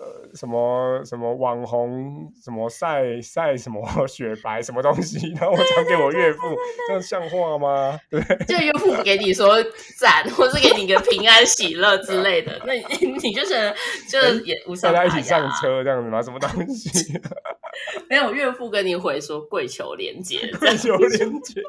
[0.00, 6.40] 呃，什么什么网红，什么晒晒什么 雪白什么东西，然后我传给我岳父，
[6.88, 7.98] 这样像话吗？
[8.10, 8.20] 对？
[8.46, 9.62] 就岳父给你说
[9.98, 12.84] 赞，或是给你个平安喜乐之类的，那你
[13.22, 13.74] 你就觉得
[14.08, 15.50] 就也无伤大大家一起上雅。
[15.60, 16.22] 车这样子吗？
[16.22, 17.20] 什么东西？
[18.08, 21.60] 没有岳父跟你回说跪求连接，跪求连接？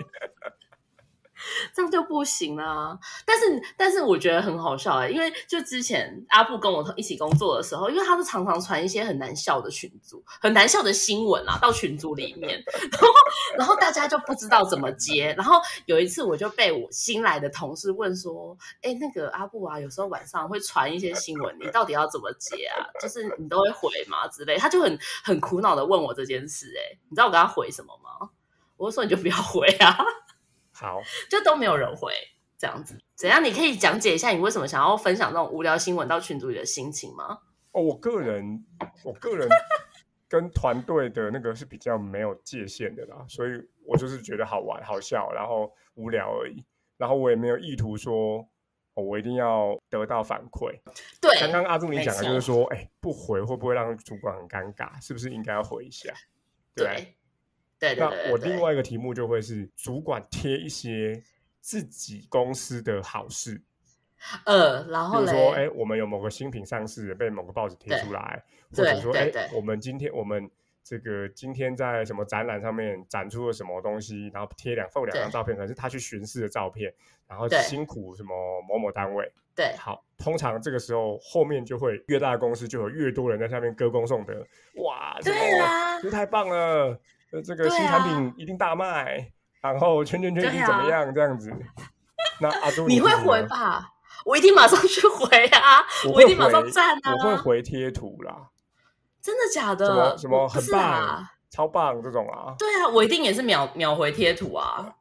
[1.74, 2.98] 这样就不行啦。
[3.26, 13.08] 但是，但是我觉得很好笑哎、因为就之前阿布跟我一起工作的时候，因为他是常常传一些很难笑的群组、很难笑的新闻啊到群组里面，然后
[13.58, 15.34] 然后大家就不知道怎么接。
[15.38, 22.86] 然后有一次我就被我新来的同事问说：“哎，那个阿布啊，有时候晚上会传一些新闻，你到底要怎么接啊？
[23.02, 24.28] 就是你都会回吗？
[24.28, 28.30] 之类。”他就很很苦恼的问我这件事、哎，你知道我跟他回什么吗？
[28.78, 29.98] 我就说你就不要回啊。
[30.74, 32.12] 好， 就都没有人回，
[32.58, 33.00] 这样子。
[33.16, 33.44] 怎样？
[33.44, 37.40] 你可以讲解一下你为什么想要分享那种无聊新闻到群组里的心情吗？
[37.72, 38.66] 哦，我个人，
[39.04, 39.48] 我个人
[40.28, 43.52] 跟团队的那个是比较没有界限的啦，所以
[43.86, 46.64] 我就是觉得好玩、好笑，然后无聊而已。
[46.98, 48.40] 然后我也没有意图说，
[48.94, 50.80] 哦、我一定要得到反馈。
[51.20, 54.90] 对，刚刚阿朱你讲的就是说，哎，不回会不会让主管很尴尬？
[55.04, 56.14] 是不是应该要回一下？
[56.76, 57.16] 对对。
[57.84, 61.22] 对对对那我另外一个题目就会是主管贴一些
[61.60, 63.62] 自己公司的好事，
[64.46, 70.50] 呃，然比后如说，哎、我们有某个新品上市被某个报纸贴出来，或者对说，哎、我们今天我们
[70.84, 76.94] 这个今天在什么展览上面展出了什么东西，然后贴两份两张照片，可能是他去巡视的照片，
[77.28, 78.34] 然后辛苦什么
[78.68, 79.32] 某某单位。
[79.56, 84.46] 对好，通常这个时候后面就会越大的公司就有越多人在下面歌功颂德，
[84.78, 87.00] 哇，什对么啊，这太棒了，
[87.34, 91.52] 呃，这个新产啊品一定大卖，然后圈圈圈一定怎么啊样、这样子。
[92.40, 93.42] 那阿朱你会回？
[93.48, 93.90] 吧？
[94.26, 95.84] 我一定马上去回啊！
[96.14, 97.14] 我一定马上回赞啊！
[97.14, 98.50] 我会回贴图啦，
[99.22, 99.96] 真的假什的？
[99.96, 102.56] 么什么我不是很棒、啊，超棒这种啊。
[102.58, 104.96] 对啊，我一定也是秒秒回贴图啊。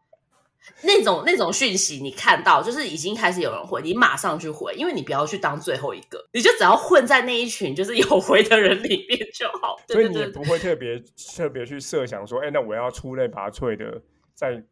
[0.83, 9.77] 那种那种讯息，你看到就是已经开始有人回，你马上去回，因为你不要去当最后一个，你就只要混在那一群就是有回的人里面就好。
[9.87, 11.03] 对所以你也不会特别
[11.37, 14.03] 特别去设想说，哎、那我要出类拔萃的
[14.35, 14.62] 在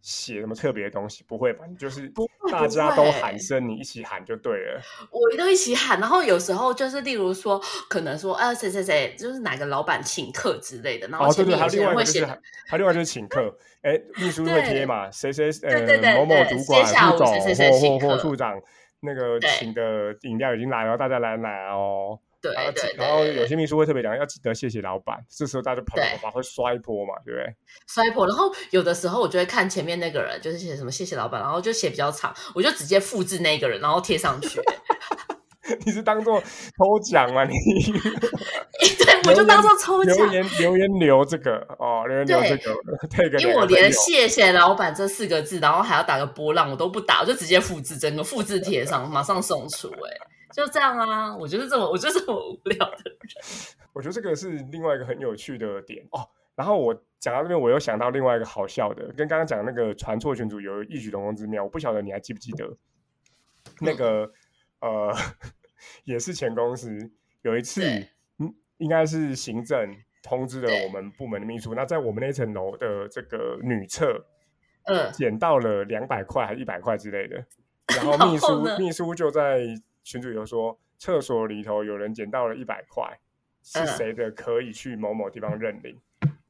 [0.00, 1.64] 写什么特别的东西，不会吧？
[1.68, 2.10] 你就是
[2.50, 4.80] 大家都喊声，你一起喊就对了。
[5.10, 18.60] 我都一起喊，然后有时候就是例如说，可能说，啊，谁谁谁，就是哪个老板请客之类的，然后哦，对对，前面有些还有另外人会写一个就是还还有另外就是请客，哎，秘书会贴嘛，谁谁呃某某主管、副总或或或处长
[19.00, 22.18] 那个对请的饮料已经来了，大家来拿哦。
[22.52, 27.54] 对然后对对然后有些秘书会特别讲要记得谢谢老板，这时候大家就啪啪对啪啪会摔一波嘛，对不对？
[27.86, 34.60] 摔破，然后有的时候我就会看前面那个人，就是写什么谢谢老板，然后就写比较长，我就直接复制那个人，然后贴上去。
[35.84, 37.44] 你是当做抽奖吗？
[37.44, 37.52] 你
[38.96, 40.32] 对，我就当做抽奖留。
[40.32, 42.74] 言留言留这个哦，留言留这个，
[43.10, 50.08] 这个 因为我连谢谢老板这四个字，然后还要打个波浪，我都不打，我就直接复制，整个复制贴上，马上送出、哎，
[50.52, 51.36] 就这样啊！
[51.36, 53.16] 我就是这么，我就是这么无聊的人。
[53.92, 56.28] 我觉得这个是另外一个很有趣的点哦。
[56.54, 61.62] 然后我讲到这边，我又想到另外一个好笑的，跟刚刚讲那个传错群组有异曲同工之妙。
[61.62, 62.76] 我不晓得你还记不记得
[63.80, 64.30] 那个
[64.80, 65.14] 呃，
[66.04, 67.10] 也是前公司
[67.42, 67.82] 有一次，
[68.38, 74.26] 嗯，应该是行政通知了我们部门的秘书，那在我们那层楼的这个女厕
[74.84, 77.36] 嗯，捡到了两百块还是一百块之类的，
[77.94, 79.60] 然后秘书后秘书就在
[80.02, 83.18] 群主有说，厕所里头有人捡到了一百块，
[83.62, 86.00] 是嗯谁的可以去某某地方认领。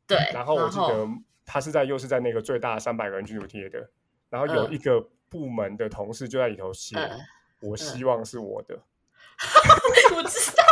[0.07, 0.19] 对。
[0.33, 1.07] 然后我记得
[1.45, 3.91] 他是在又是在那个最大三百个人群主贴的，
[4.31, 7.21] 然后有嗯一个部门的同事就在里头写，嗯
[7.61, 8.75] 我希望是我的。
[10.17, 10.68] 我知道，我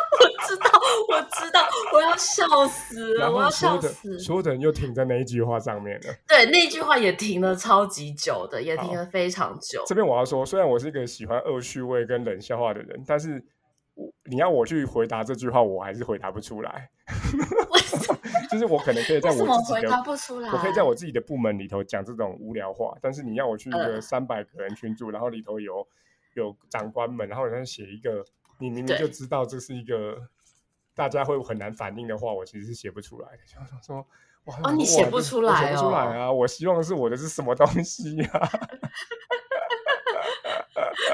[0.46, 0.70] 知道，
[1.08, 4.18] 我知道，我要笑死我要笑死。
[4.18, 6.14] 所有的人又停在那一句话上面了。
[6.26, 9.82] 对，那句话也停了超级久的，也停了非常久。
[9.86, 13.42] 这边我要说，虽然我是一个喜欢恶趣味跟冷笑话的人，但是
[13.94, 16.88] 我你要我去回答这句话，我还是回答不出来。
[17.70, 18.18] 为什么？
[18.50, 20.50] 就是我可能可以在我自己回答的，不出来？
[20.50, 25.86] 我可以在我自己的部门里头讲这种无聊话，但是你要我去一个嗯三百个人群组，然后里头有
[26.34, 28.24] 有长官们，然后人家写一个
[28.58, 30.16] 你明明就知道这是一个
[30.94, 33.38] 大家会很难反应的话，我其实是写不出来的。
[33.46, 34.06] 就想说。
[34.46, 36.30] 哇哦你哇写不出来、哦写不出来哦啊！
[36.30, 38.48] 我希望是我的是什么东西啊？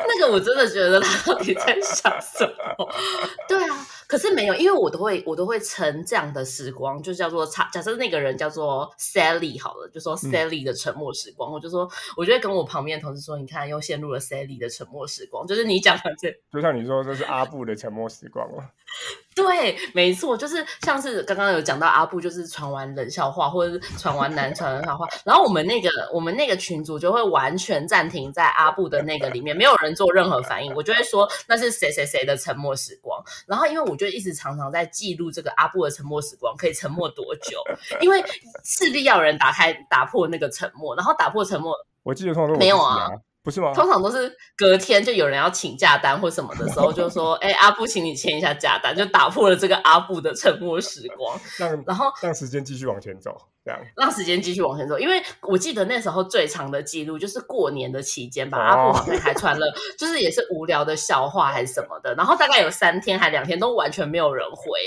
[0.07, 2.44] 那个我真的觉得他到底在想什
[2.78, 2.92] 么？
[3.48, 7.66] 对啊，可是没有，因为我都会我都会称这样的时光就叫做假。
[7.72, 16.31] 假设那个人叫做 Sally 好了，就说 Sally 的沉默时光，我就说，我就会跟我旁边的同事说，你看又陷入了 Sally 的沉默时光，就是你讲的这。
[16.53, 18.62] 就像你说，这是阿布的沉默时光了。
[19.35, 33.25] 对，没错，就是像是刚刚有讲到阿布，就是传完冷笑话，或者是传完男传冷笑话， 然后我们那个我们那个群组就会完全暂停在阿布的那个里面，没有人做任何反应，我就会说那是谁谁谁的沉默时光。
[33.46, 37.62] 然后因为我就一直常常在记录这个阿布的沉默时光可以沉默多久，
[38.01, 38.21] 因为
[38.65, 43.11] 势必要有人打开打破那个沉默，然后打破沉默我记得通常都没有啊啊，
[43.45, 43.73] 不是吗？
[43.73, 53.81] 通常都是隔天就有人要请假单或什么的时候，就说：“哎、阿布，请你签一下假单。”就打破了这个阿布的沉默时光，让然后让时间继续往前走，这样。
[53.96, 54.98] 让时间继续往前走。
[54.98, 59.66] 因为我记得那时候最长的记录就是过年的期间吧，阿布好像还传了，
[59.98, 64.81] 就是也是无聊的笑话还是什么的，然后大概有三天还两天都完全没有人回。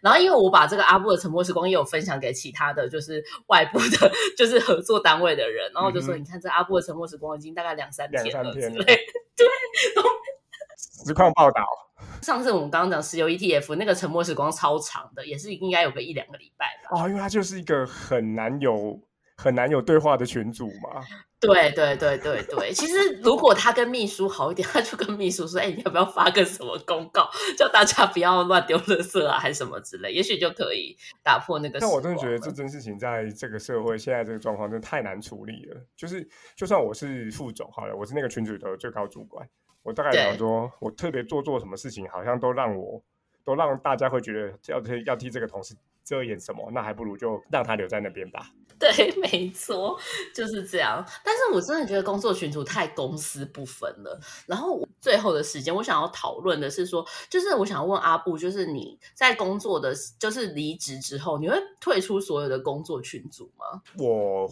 [0.00, 8.98] 然后因为我把这个阿布的沉默时光也有分享给其他的就是外部的，就是合作单位的人，然后我就说：“嗯你看这阿布的沉默时光已经大概两三天了之三天了类。”
[11.04, 11.62] 实况报道，
[12.22, 17.02] 上次我们刚刚讲石油 ETF 那个沉默时光超长的，也是应该有个一两个礼拜吧。
[17.02, 19.00] 哦，因为它就是一个很难有
[19.36, 21.02] 很难有对话的群组嘛。
[21.40, 35.84] 对对对对对， 其实如果他跟秘书好一点，他就跟秘书说：“哎，你要不要发个什么公告，叫大家不要乱丢垃圾啊，还是什么之类，也许就可以打破那个。”但我真的觉得这件事情在这个社会现在这个状况真的太难处理了。
[35.96, 39.44] 就是就算我是副总好了，我是那个群组的最高主管，
[39.82, 43.02] 我大概对想说，我特别做做什么事情，好像都让我
[43.44, 48.50] 都让大家会觉得要替要替这个同事遮掩什么，那还不如就让他留在那边吧。
[48.82, 49.96] 对，没错，
[50.34, 51.04] 就是这样。
[51.24, 54.20] 但是我真的觉得工作群组太公私不分了。
[54.44, 63.82] 然后我最后的时间，我想要讨论的是说，就是我想要问阿布，就是你在工作的，就是离职之后，你会退出所有的工作群组吗？
[63.98, 64.50] 我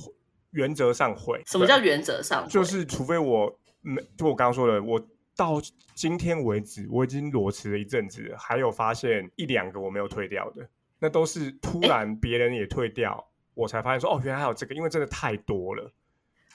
[0.53, 1.43] 原则上会。
[1.47, 2.49] 什么叫原则上？
[2.49, 5.05] 就是除非我没，就我刚刚说的，我
[5.41, 5.59] 到
[5.95, 10.69] 今天为止，我已经裸辞了一阵子了，还有发现一两个我没有退掉的，
[10.99, 15.91] 那都是突然别人也退掉，我才发现说哦，原来还有这个，因为真的太多了，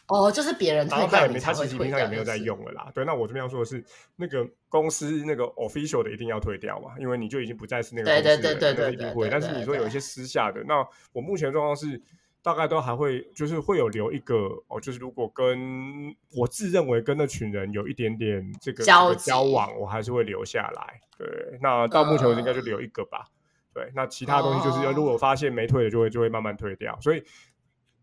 [0.10, 2.92] 哦，就是别人然退掉，后他也没他你才会退其实平常也没有在用了啦。
[2.94, 3.84] 对，那我这边要说的是，
[4.16, 9.28] 那个公司那个 official 的一定要退掉嘛，因为你就已经不再是那个对公司的人对对对那个一定会。
[9.28, 12.00] 对对对但是你说有一些私下的，那我目前的状况是。
[12.46, 14.36] 大概都还会就是会有留一个
[14.68, 21.02] 哦，就是如果跟我自认为跟那群人有一点点这个交交往，我还是会留下来。
[21.18, 23.26] 对，那到目前为止应该就留一个吧。
[23.74, 26.96] 对，那其他东西就是要如果发现没退的，就会就会慢慢退掉。
[27.02, 27.24] 所以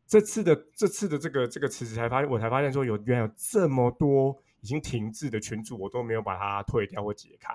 [0.09, 7.55] 这次的这次的这个这个辞职才发现，我才发现说有原来有这么多已经停滞的群主，我都没有把它退掉或解开，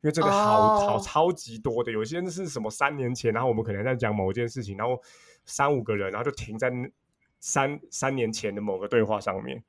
[0.00, 5.00] 因为这个好好超级多的，有些是什么三年前，然后我们可能在讲某一件事情，然后
[5.46, 6.72] 三五个人，然后就停在
[7.38, 9.62] 三三年前的某个对话上面。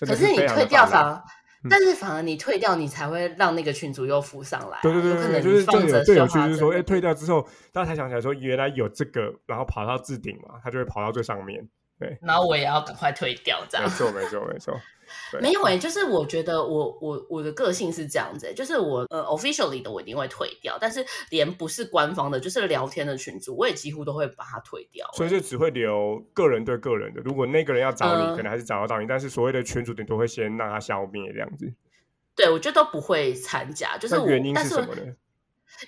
[0.00, 1.22] 可是你退掉反。
[1.68, 4.78] 但是反而你退掉，你才会让那个群主又浮上来。
[4.80, 7.42] 对对对对，就是最有最有趣，就是说，哎，退掉之后，
[7.72, 11.68] 大家才想起来说，原来有这个，然后跑到置顶嘛，他就会跑到最上面。
[11.98, 13.84] 对，然后我也要赶快退掉，这样。
[13.86, 14.80] 没错，没错，没错。
[15.40, 25.08] 没有诶，就是我觉得我我我的个性是这样子，就是我呃 officially 的我一定会退掉，但是连不是官方的，就是聊天的群组，我也几乎都会把它退掉。
[25.14, 31.72] 所以就只会留个人对个人的，如果那个人要找你，可能还是找得到你，但是所谓的群主，你都会先让他消灭这样子。
[32.36, 35.02] 对，我觉得都不会参加，就是原因是什么呢？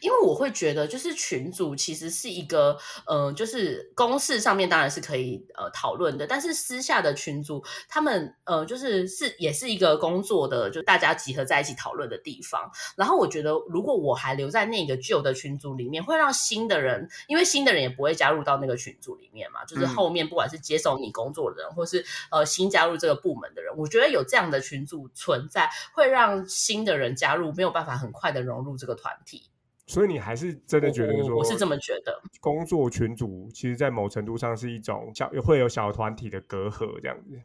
[0.00, 12.70] 因为我会觉得，就是群组其实是一个，呃，就是公事上面当然是可以呃讨论的，但是私下的群组，他们呃就是是也是一个工作的，就大家集合在一起讨论的地方。
[12.96, 29.50] 然后我觉得，如果我还留在那个旧的群组里面，会让新的人，因为新的人也不会加入到那个群组里面嘛，就是后面不管是接手你工作的人，或是呃新加入这个部门的人，我觉得有这样的群组存在，会让新的人加入没有办法很快的融入这个团体。
[29.90, 32.22] 所以你还是真的觉得说，我是这么觉得。
[32.40, 37.40] 工作群组其实，在某程度上是一种小会有小团体的隔阂这样子。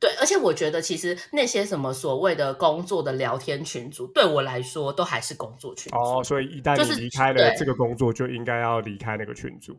[0.00, 5.96] 对，而且我觉得其实那些什么所谓的工作的聊天群组，对我来说都还是工作群组。
[5.96, 9.78] 哦，所以一旦你离开了这个工作，就应该要离开那个群组。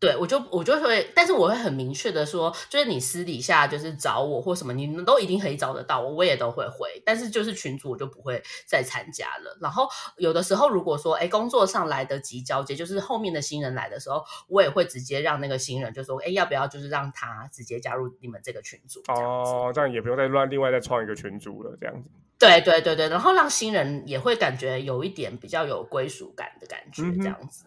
[0.00, 7.02] 对，我就我就会，但是我会很明确的说，就是你私底下就是找我或什么，你们都一定可以找得到我，我也都会回。
[7.04, 9.58] 但是就是群主我就不会再参加了。
[9.60, 9.86] 然后
[10.16, 19.02] 有的时候如果说，哎，工作上来得及交接，就是后面的新人来的时候，我也会直接让那个新人就说，哎，要不要就是让他直接加入你们这个群组？
[19.08, 22.08] 哦，这样也不用再乱另外再创一个群组了，这样子。
[22.38, 27.66] 对对对对，然后让新人也会感觉有一点比较有归属感的感觉，这样子。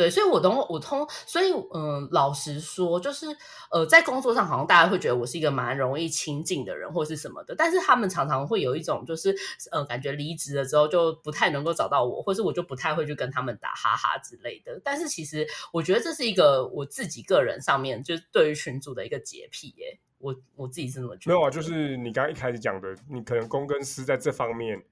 [0.00, 3.26] 对，所以我通我通，所以嗯，老实说，就是
[3.70, 9.36] 呃，在工作上好像大家会觉得我是一个蛮容易亲近的人，或是什么的，但是他们常常会有一种就是
[9.70, 14.80] 呃，感觉离职了之后就不太能够找到我，或是我就不太会去跟他们打哈哈之类的。
[14.82, 21.34] 但是其实我觉得这是一个我自己个人上面就是对于群主的一个洁癖耶，我我自己是这么觉得。
[21.34, 24.82] 没有啊，就是你刚刚一开始讲的，你可能公跟私在这方面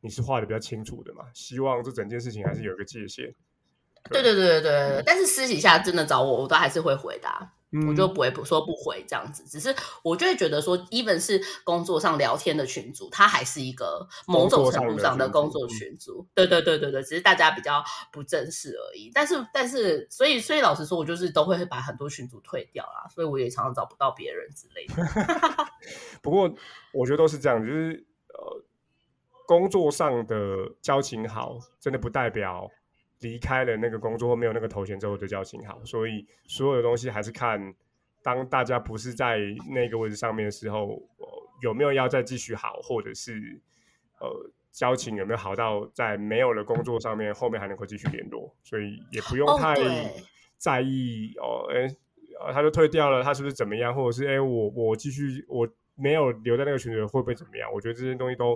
[0.00, 3.32] 你是画的比较清楚的嘛，希望这整件事情还是有一个界限。
[4.10, 7.52] 对对对对对，但是私底下真的找我，我都还是会回答，
[7.88, 9.44] 我就不会不说不回这样子。
[9.44, 16.26] 只是我就会觉得说，even 是工作上聊天的群组，它还是一个某种程度上的工作群组。
[16.34, 17.82] 对对对对对，只是大家比较
[18.12, 19.10] 不正式而已。
[19.12, 25.66] 但是但是，所以所以老实说，我就是都会把很多群组退掉啦，所以我也常常找不到别人之类的。
[26.22, 26.50] 不过
[26.92, 28.62] 我觉得都是这样，就是呃，
[29.46, 30.36] 工作上的
[30.80, 32.70] 交情好，真的不代表。
[33.26, 37.74] 离开了那个工作或没有那个头衔之后的交情好，所以所有的东西还是看
[38.22, 41.02] 当大家不是在那个位置上面的时候，
[41.60, 43.60] 有没有要再继续好，或者是
[44.20, 44.28] 呃
[44.70, 49.74] 交情有没有好到在没有了工作上面后面还能够继续联络，所以也不用太
[50.56, 51.88] 在意哦，哎，
[52.52, 57.68] 他就退掉了，他是不是怎么样，或者是哎我我继续我没有留在那个群里会不会怎么样？
[57.72, 58.52] 我觉得这些东西都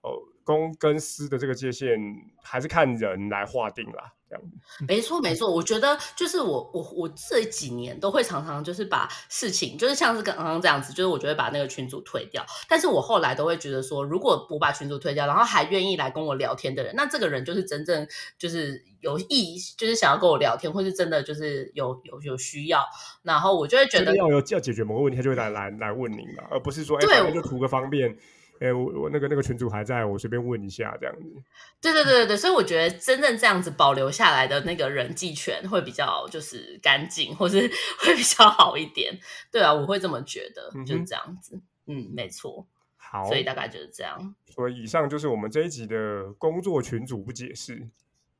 [0.00, 0.16] 哦。
[0.46, 1.98] 公跟私的这个界限
[2.40, 4.44] 还是看人来划定啦，这样。
[4.86, 5.52] 没错，没错。
[5.52, 12.46] 我觉得就是我我我这几年都会常常就是把事情，就是像是刚刚这样子，就是我觉得把那个群主退掉。
[12.68, 18.06] 但是我后来都会觉得说，如果我把群主退掉，然后还愿意来跟我聊天的人，那这个人就是真正
[18.38, 22.84] 就是有意，就是想要跟我聊天，或是真的就是有有有需要。
[23.24, 28.16] 然后我就会觉得要有要解决某个问题，他就会来来来问你嘛，而不是说哎，就图个方便。
[28.60, 31.42] 哎，我我那个那个群主还在我随便问一下这样子。
[31.80, 39.18] 对对对对对，所以我觉得真正这样子保留下来的那个人际圈会比较就是干净，或是会比较好一点。
[39.50, 41.60] 对啊，我会这么觉得，就是这样子。
[41.86, 42.66] 嗯，没错。
[42.96, 44.34] 好，所以大概就是这样。
[44.48, 47.88] 所以以上就是我们这一集的工作群主不解释。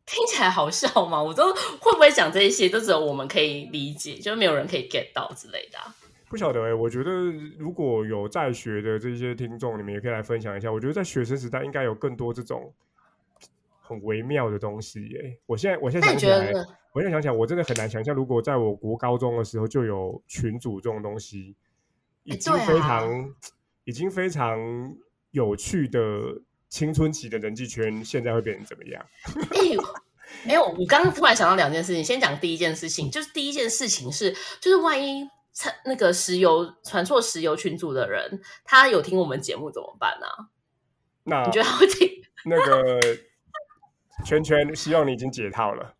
[0.06, 1.20] 听起来好笑吗？
[1.20, 5.78] 我都会不会讲这些，都只有我们可以理解，就没有人可以 get 到之类的。
[6.28, 7.10] 不晓得哎，我觉得
[7.56, 10.72] 如果有在学的这些听众，你们也可以来分享一下。
[10.72, 12.72] 我觉得在学生时代应该有更多这种
[13.80, 15.38] 很微妙的东西耶。
[15.46, 16.52] 我现在我现在那想起来？
[16.92, 21.54] 我现在想起来，我真的很难想象，如果在我国高中的时候就有群组这种东西，
[22.24, 23.34] 已经非常、
[23.84, 24.58] 已经非常
[25.30, 26.00] 有趣的
[26.68, 29.06] 青春期的人际圈，现在会变成怎么样？
[29.52, 29.76] 哎、
[30.44, 32.02] 没有，我刚刚突然想到两件事情。
[32.02, 35.30] 先讲第一件事情，就是第一件事情是，就是万一传
[35.84, 40.26] 那个石油传错石油群组的人，他有听我们节目怎么办呢、
[41.24, 42.08] 那你觉得他会听？
[42.44, 43.00] 那个
[44.24, 45.94] 圈圈，希望你已经解套了，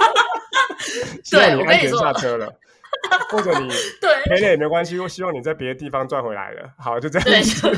[1.24, 2.52] 希望你安全下车了，
[3.30, 3.68] 或者你
[4.00, 6.72] 对赔了也没关系，我希望你在别的地方赚回来了。
[6.78, 7.68] 好，就这样，子。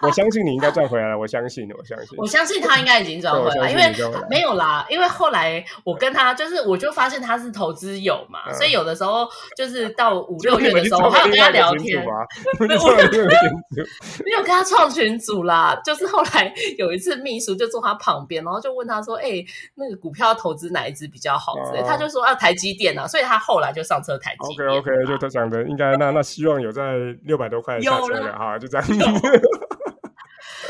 [0.06, 2.18] 我相信你应该赚回来了，我相信，我相信。
[2.18, 3.92] 我相信他应该已经转对我相回来，因为
[4.30, 12.02] 没有啦，因为后来我跟他就是，我就发现他是投资友嘛，嗯所以有的时候就是到五六就月的时候，我还有跟他聊天，
[14.24, 15.80] 没有跟他创群组啦。
[15.84, 19.44] 就是后来有一次秘书就坐他旁边，然后就问他说：“哎、
[19.74, 28.86] 那个股票投资哪一只比较好？”之类，哦他就说：“啊，台积电啊。”所以他后来就上车台积 OK OK，就他讲的应该那那希望有在六百多块下车了的哈，就这样。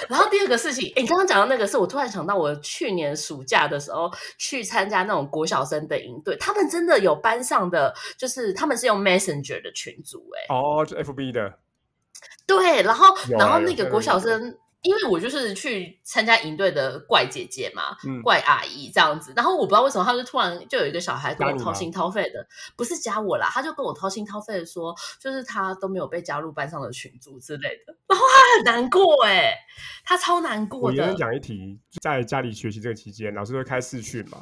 [0.08, 11.58] 然后第二个事情，哎，你刚刚讲到那个是我突然想到，我去年暑假的时候去参加那种国小生的营队，他们真的有班上的，就是他们是用 Messenger 的群组，哎，哦，就 FB 的，
[12.46, 29.52] 对，然后啊然后那个国小生，因为我就是去参加营队的怪姐姐嘛，嗯，怪阿姨这样子，然后我不知道为什么，他就突然就有一个小孩跟我掏心掏肺的，不是加我啦，他就跟我掏心掏肺的说，就是他都没有被加入班上的群组之类的， 然后他很难过哎，
[30.04, 34.38] 他超难过的我延伸，讲一题，在家里学习这个期间，老师会开视讯嘛。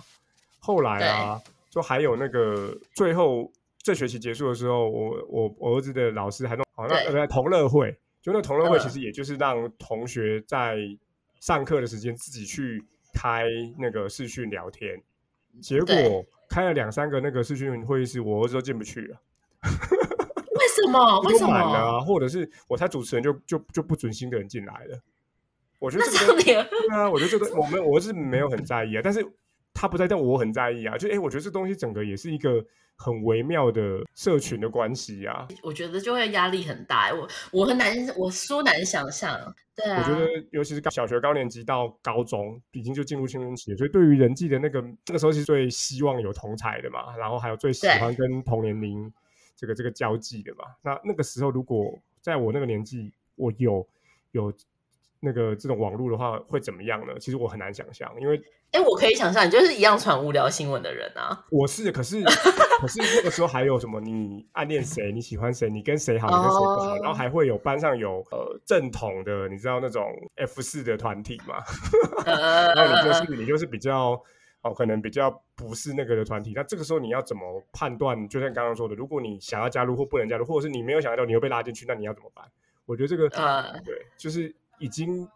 [0.59, 3.51] 后来啊，就还有那个最后
[3.83, 7.21] 这学期结束的时候，我我我儿子的老师还弄好那对。
[7.21, 7.97] 呃同乐会，
[8.27, 10.79] 就那同乐会嗯其实也就是让同学在
[11.39, 12.83] 上课的时间自己去
[13.15, 13.45] 开
[13.79, 15.01] 那个视讯聊天，
[15.63, 19.21] 结果对开了两三个那个视讯会议室，我儿子都进不去了。
[19.63, 21.21] 为什么？
[21.23, 21.53] 为什么？
[21.53, 25.01] 满了啊，或者是我猜主持人就就就不准新的人进来了。
[25.79, 26.55] 我觉得那这个对
[26.91, 29.25] 啊，我觉得这个我们我是没有很在意啊，但是
[29.77, 30.97] 他不在，但我很在意啊。
[30.97, 32.65] 就哎、诶我觉得这东西整个也是一个
[32.97, 35.47] 很微妙的社群的关系啊。
[35.63, 39.55] 我觉得就会压力很大，我我很难，我说难想象。
[39.77, 49.13] 对啊，我觉得尤其是小学高年级到高中，已经就进入青春期了，所以对于人际的那个那个时候是最希望有同才的嘛，然后还有最喜欢跟同年龄
[49.55, 50.65] 这个这个交际的嘛。
[50.83, 53.87] 那那个时候如果在我那个年纪，我有
[54.33, 54.51] 有
[55.27, 57.13] 那个这种网络的话，会怎么样呢？
[57.19, 61.45] 其实我很难想象，因为哎，我可以想象，你就是一样传无聊新闻的人啊。
[61.51, 62.23] 我是，可是
[62.81, 64.01] 可是那个时候还有什么？
[64.01, 65.11] 你暗恋谁？
[65.11, 65.69] 你喜欢谁？
[65.69, 66.29] 你跟谁好？
[66.29, 66.95] 你跟谁不好？
[66.95, 70.05] 哦然后还会有班上有呃正统的，你知道那种
[70.37, 71.57] F 四的团体嘛？
[72.25, 74.21] 呃， 然后你就是你就是比较
[74.63, 76.53] 哦，可能比较不是那个的团体。
[76.55, 78.29] 那这个时候你要怎么判断？
[78.29, 82.45] 就像刚刚说的，如果你想要加入或不能加入，或者是你没有想要加入，你又被拉进去，那你要怎么办？
[82.85, 85.29] 我觉得这个呃对，就是已经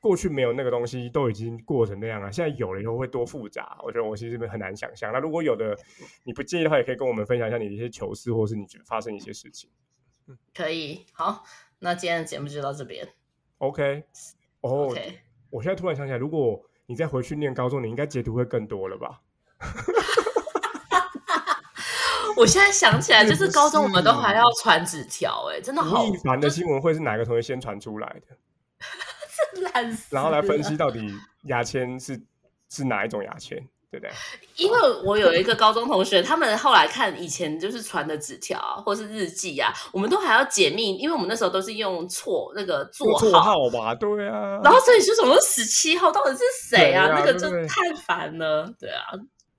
[0.00, 2.30] 过去没有那个东西，都已经过成那样了。
[2.30, 5.12] 现在有了以后会多复杂，我觉得我其实很难想象。
[5.12, 5.76] 那如果有的
[6.24, 9.70] 你不介意的话，也可以跟我们分享一下你的一些糗事，或是你觉得发生一些事情。
[10.54, 11.06] 可以。
[11.12, 11.44] 好，
[11.78, 13.08] 那今天的节目就到这边。
[13.58, 14.04] OK，
[14.60, 14.94] 哦
[15.50, 19.20] 我现在突然想起来，如果你再回去念高中，你应该截图会更多了吧？
[22.36, 28.36] 我现在想起来，就是高中我们都是还要传纸条，哎，真的好吴亦凡的新闻会是哪个同学先传出来的？
[29.72, 30.14] 烂死。
[30.14, 31.00] 然后来分析到底
[31.44, 32.20] 牙签是
[32.70, 33.58] 是哪一种牙签，
[33.90, 34.10] 对不对？
[34.56, 44.60] 因为我有一个高中同学，他们后来看以前就是传的纸条啊，或是日记啊，我们都还要解密，因为我们那时候都是用错那个座绰号吧，对啊。
[44.62, 47.06] 然后所以说什么十七号到底是谁啊？
[47.06, 49.04] 啊那个就太烦了，对啊。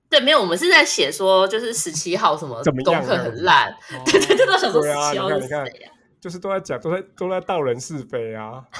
[0.08, 5.90] 对，没有，我们是在写说，就是十七号什么功课很烂，哦对对对，都想说对啊，十七号是谁，啊？
[6.26, 8.64] 就是都在讲，都在都在道人是非啊。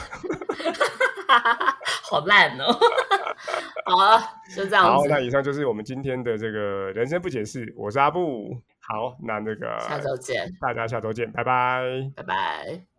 [2.03, 2.77] 好烂哦！
[3.85, 4.21] 好了，
[4.53, 8.61] 就这样好，那以上就是我们今天的这个人生不解释，我是阿布。
[8.81, 12.11] 好，那那个下周见，大家下周见，拜拜。
[12.17, 12.96] 拜拜。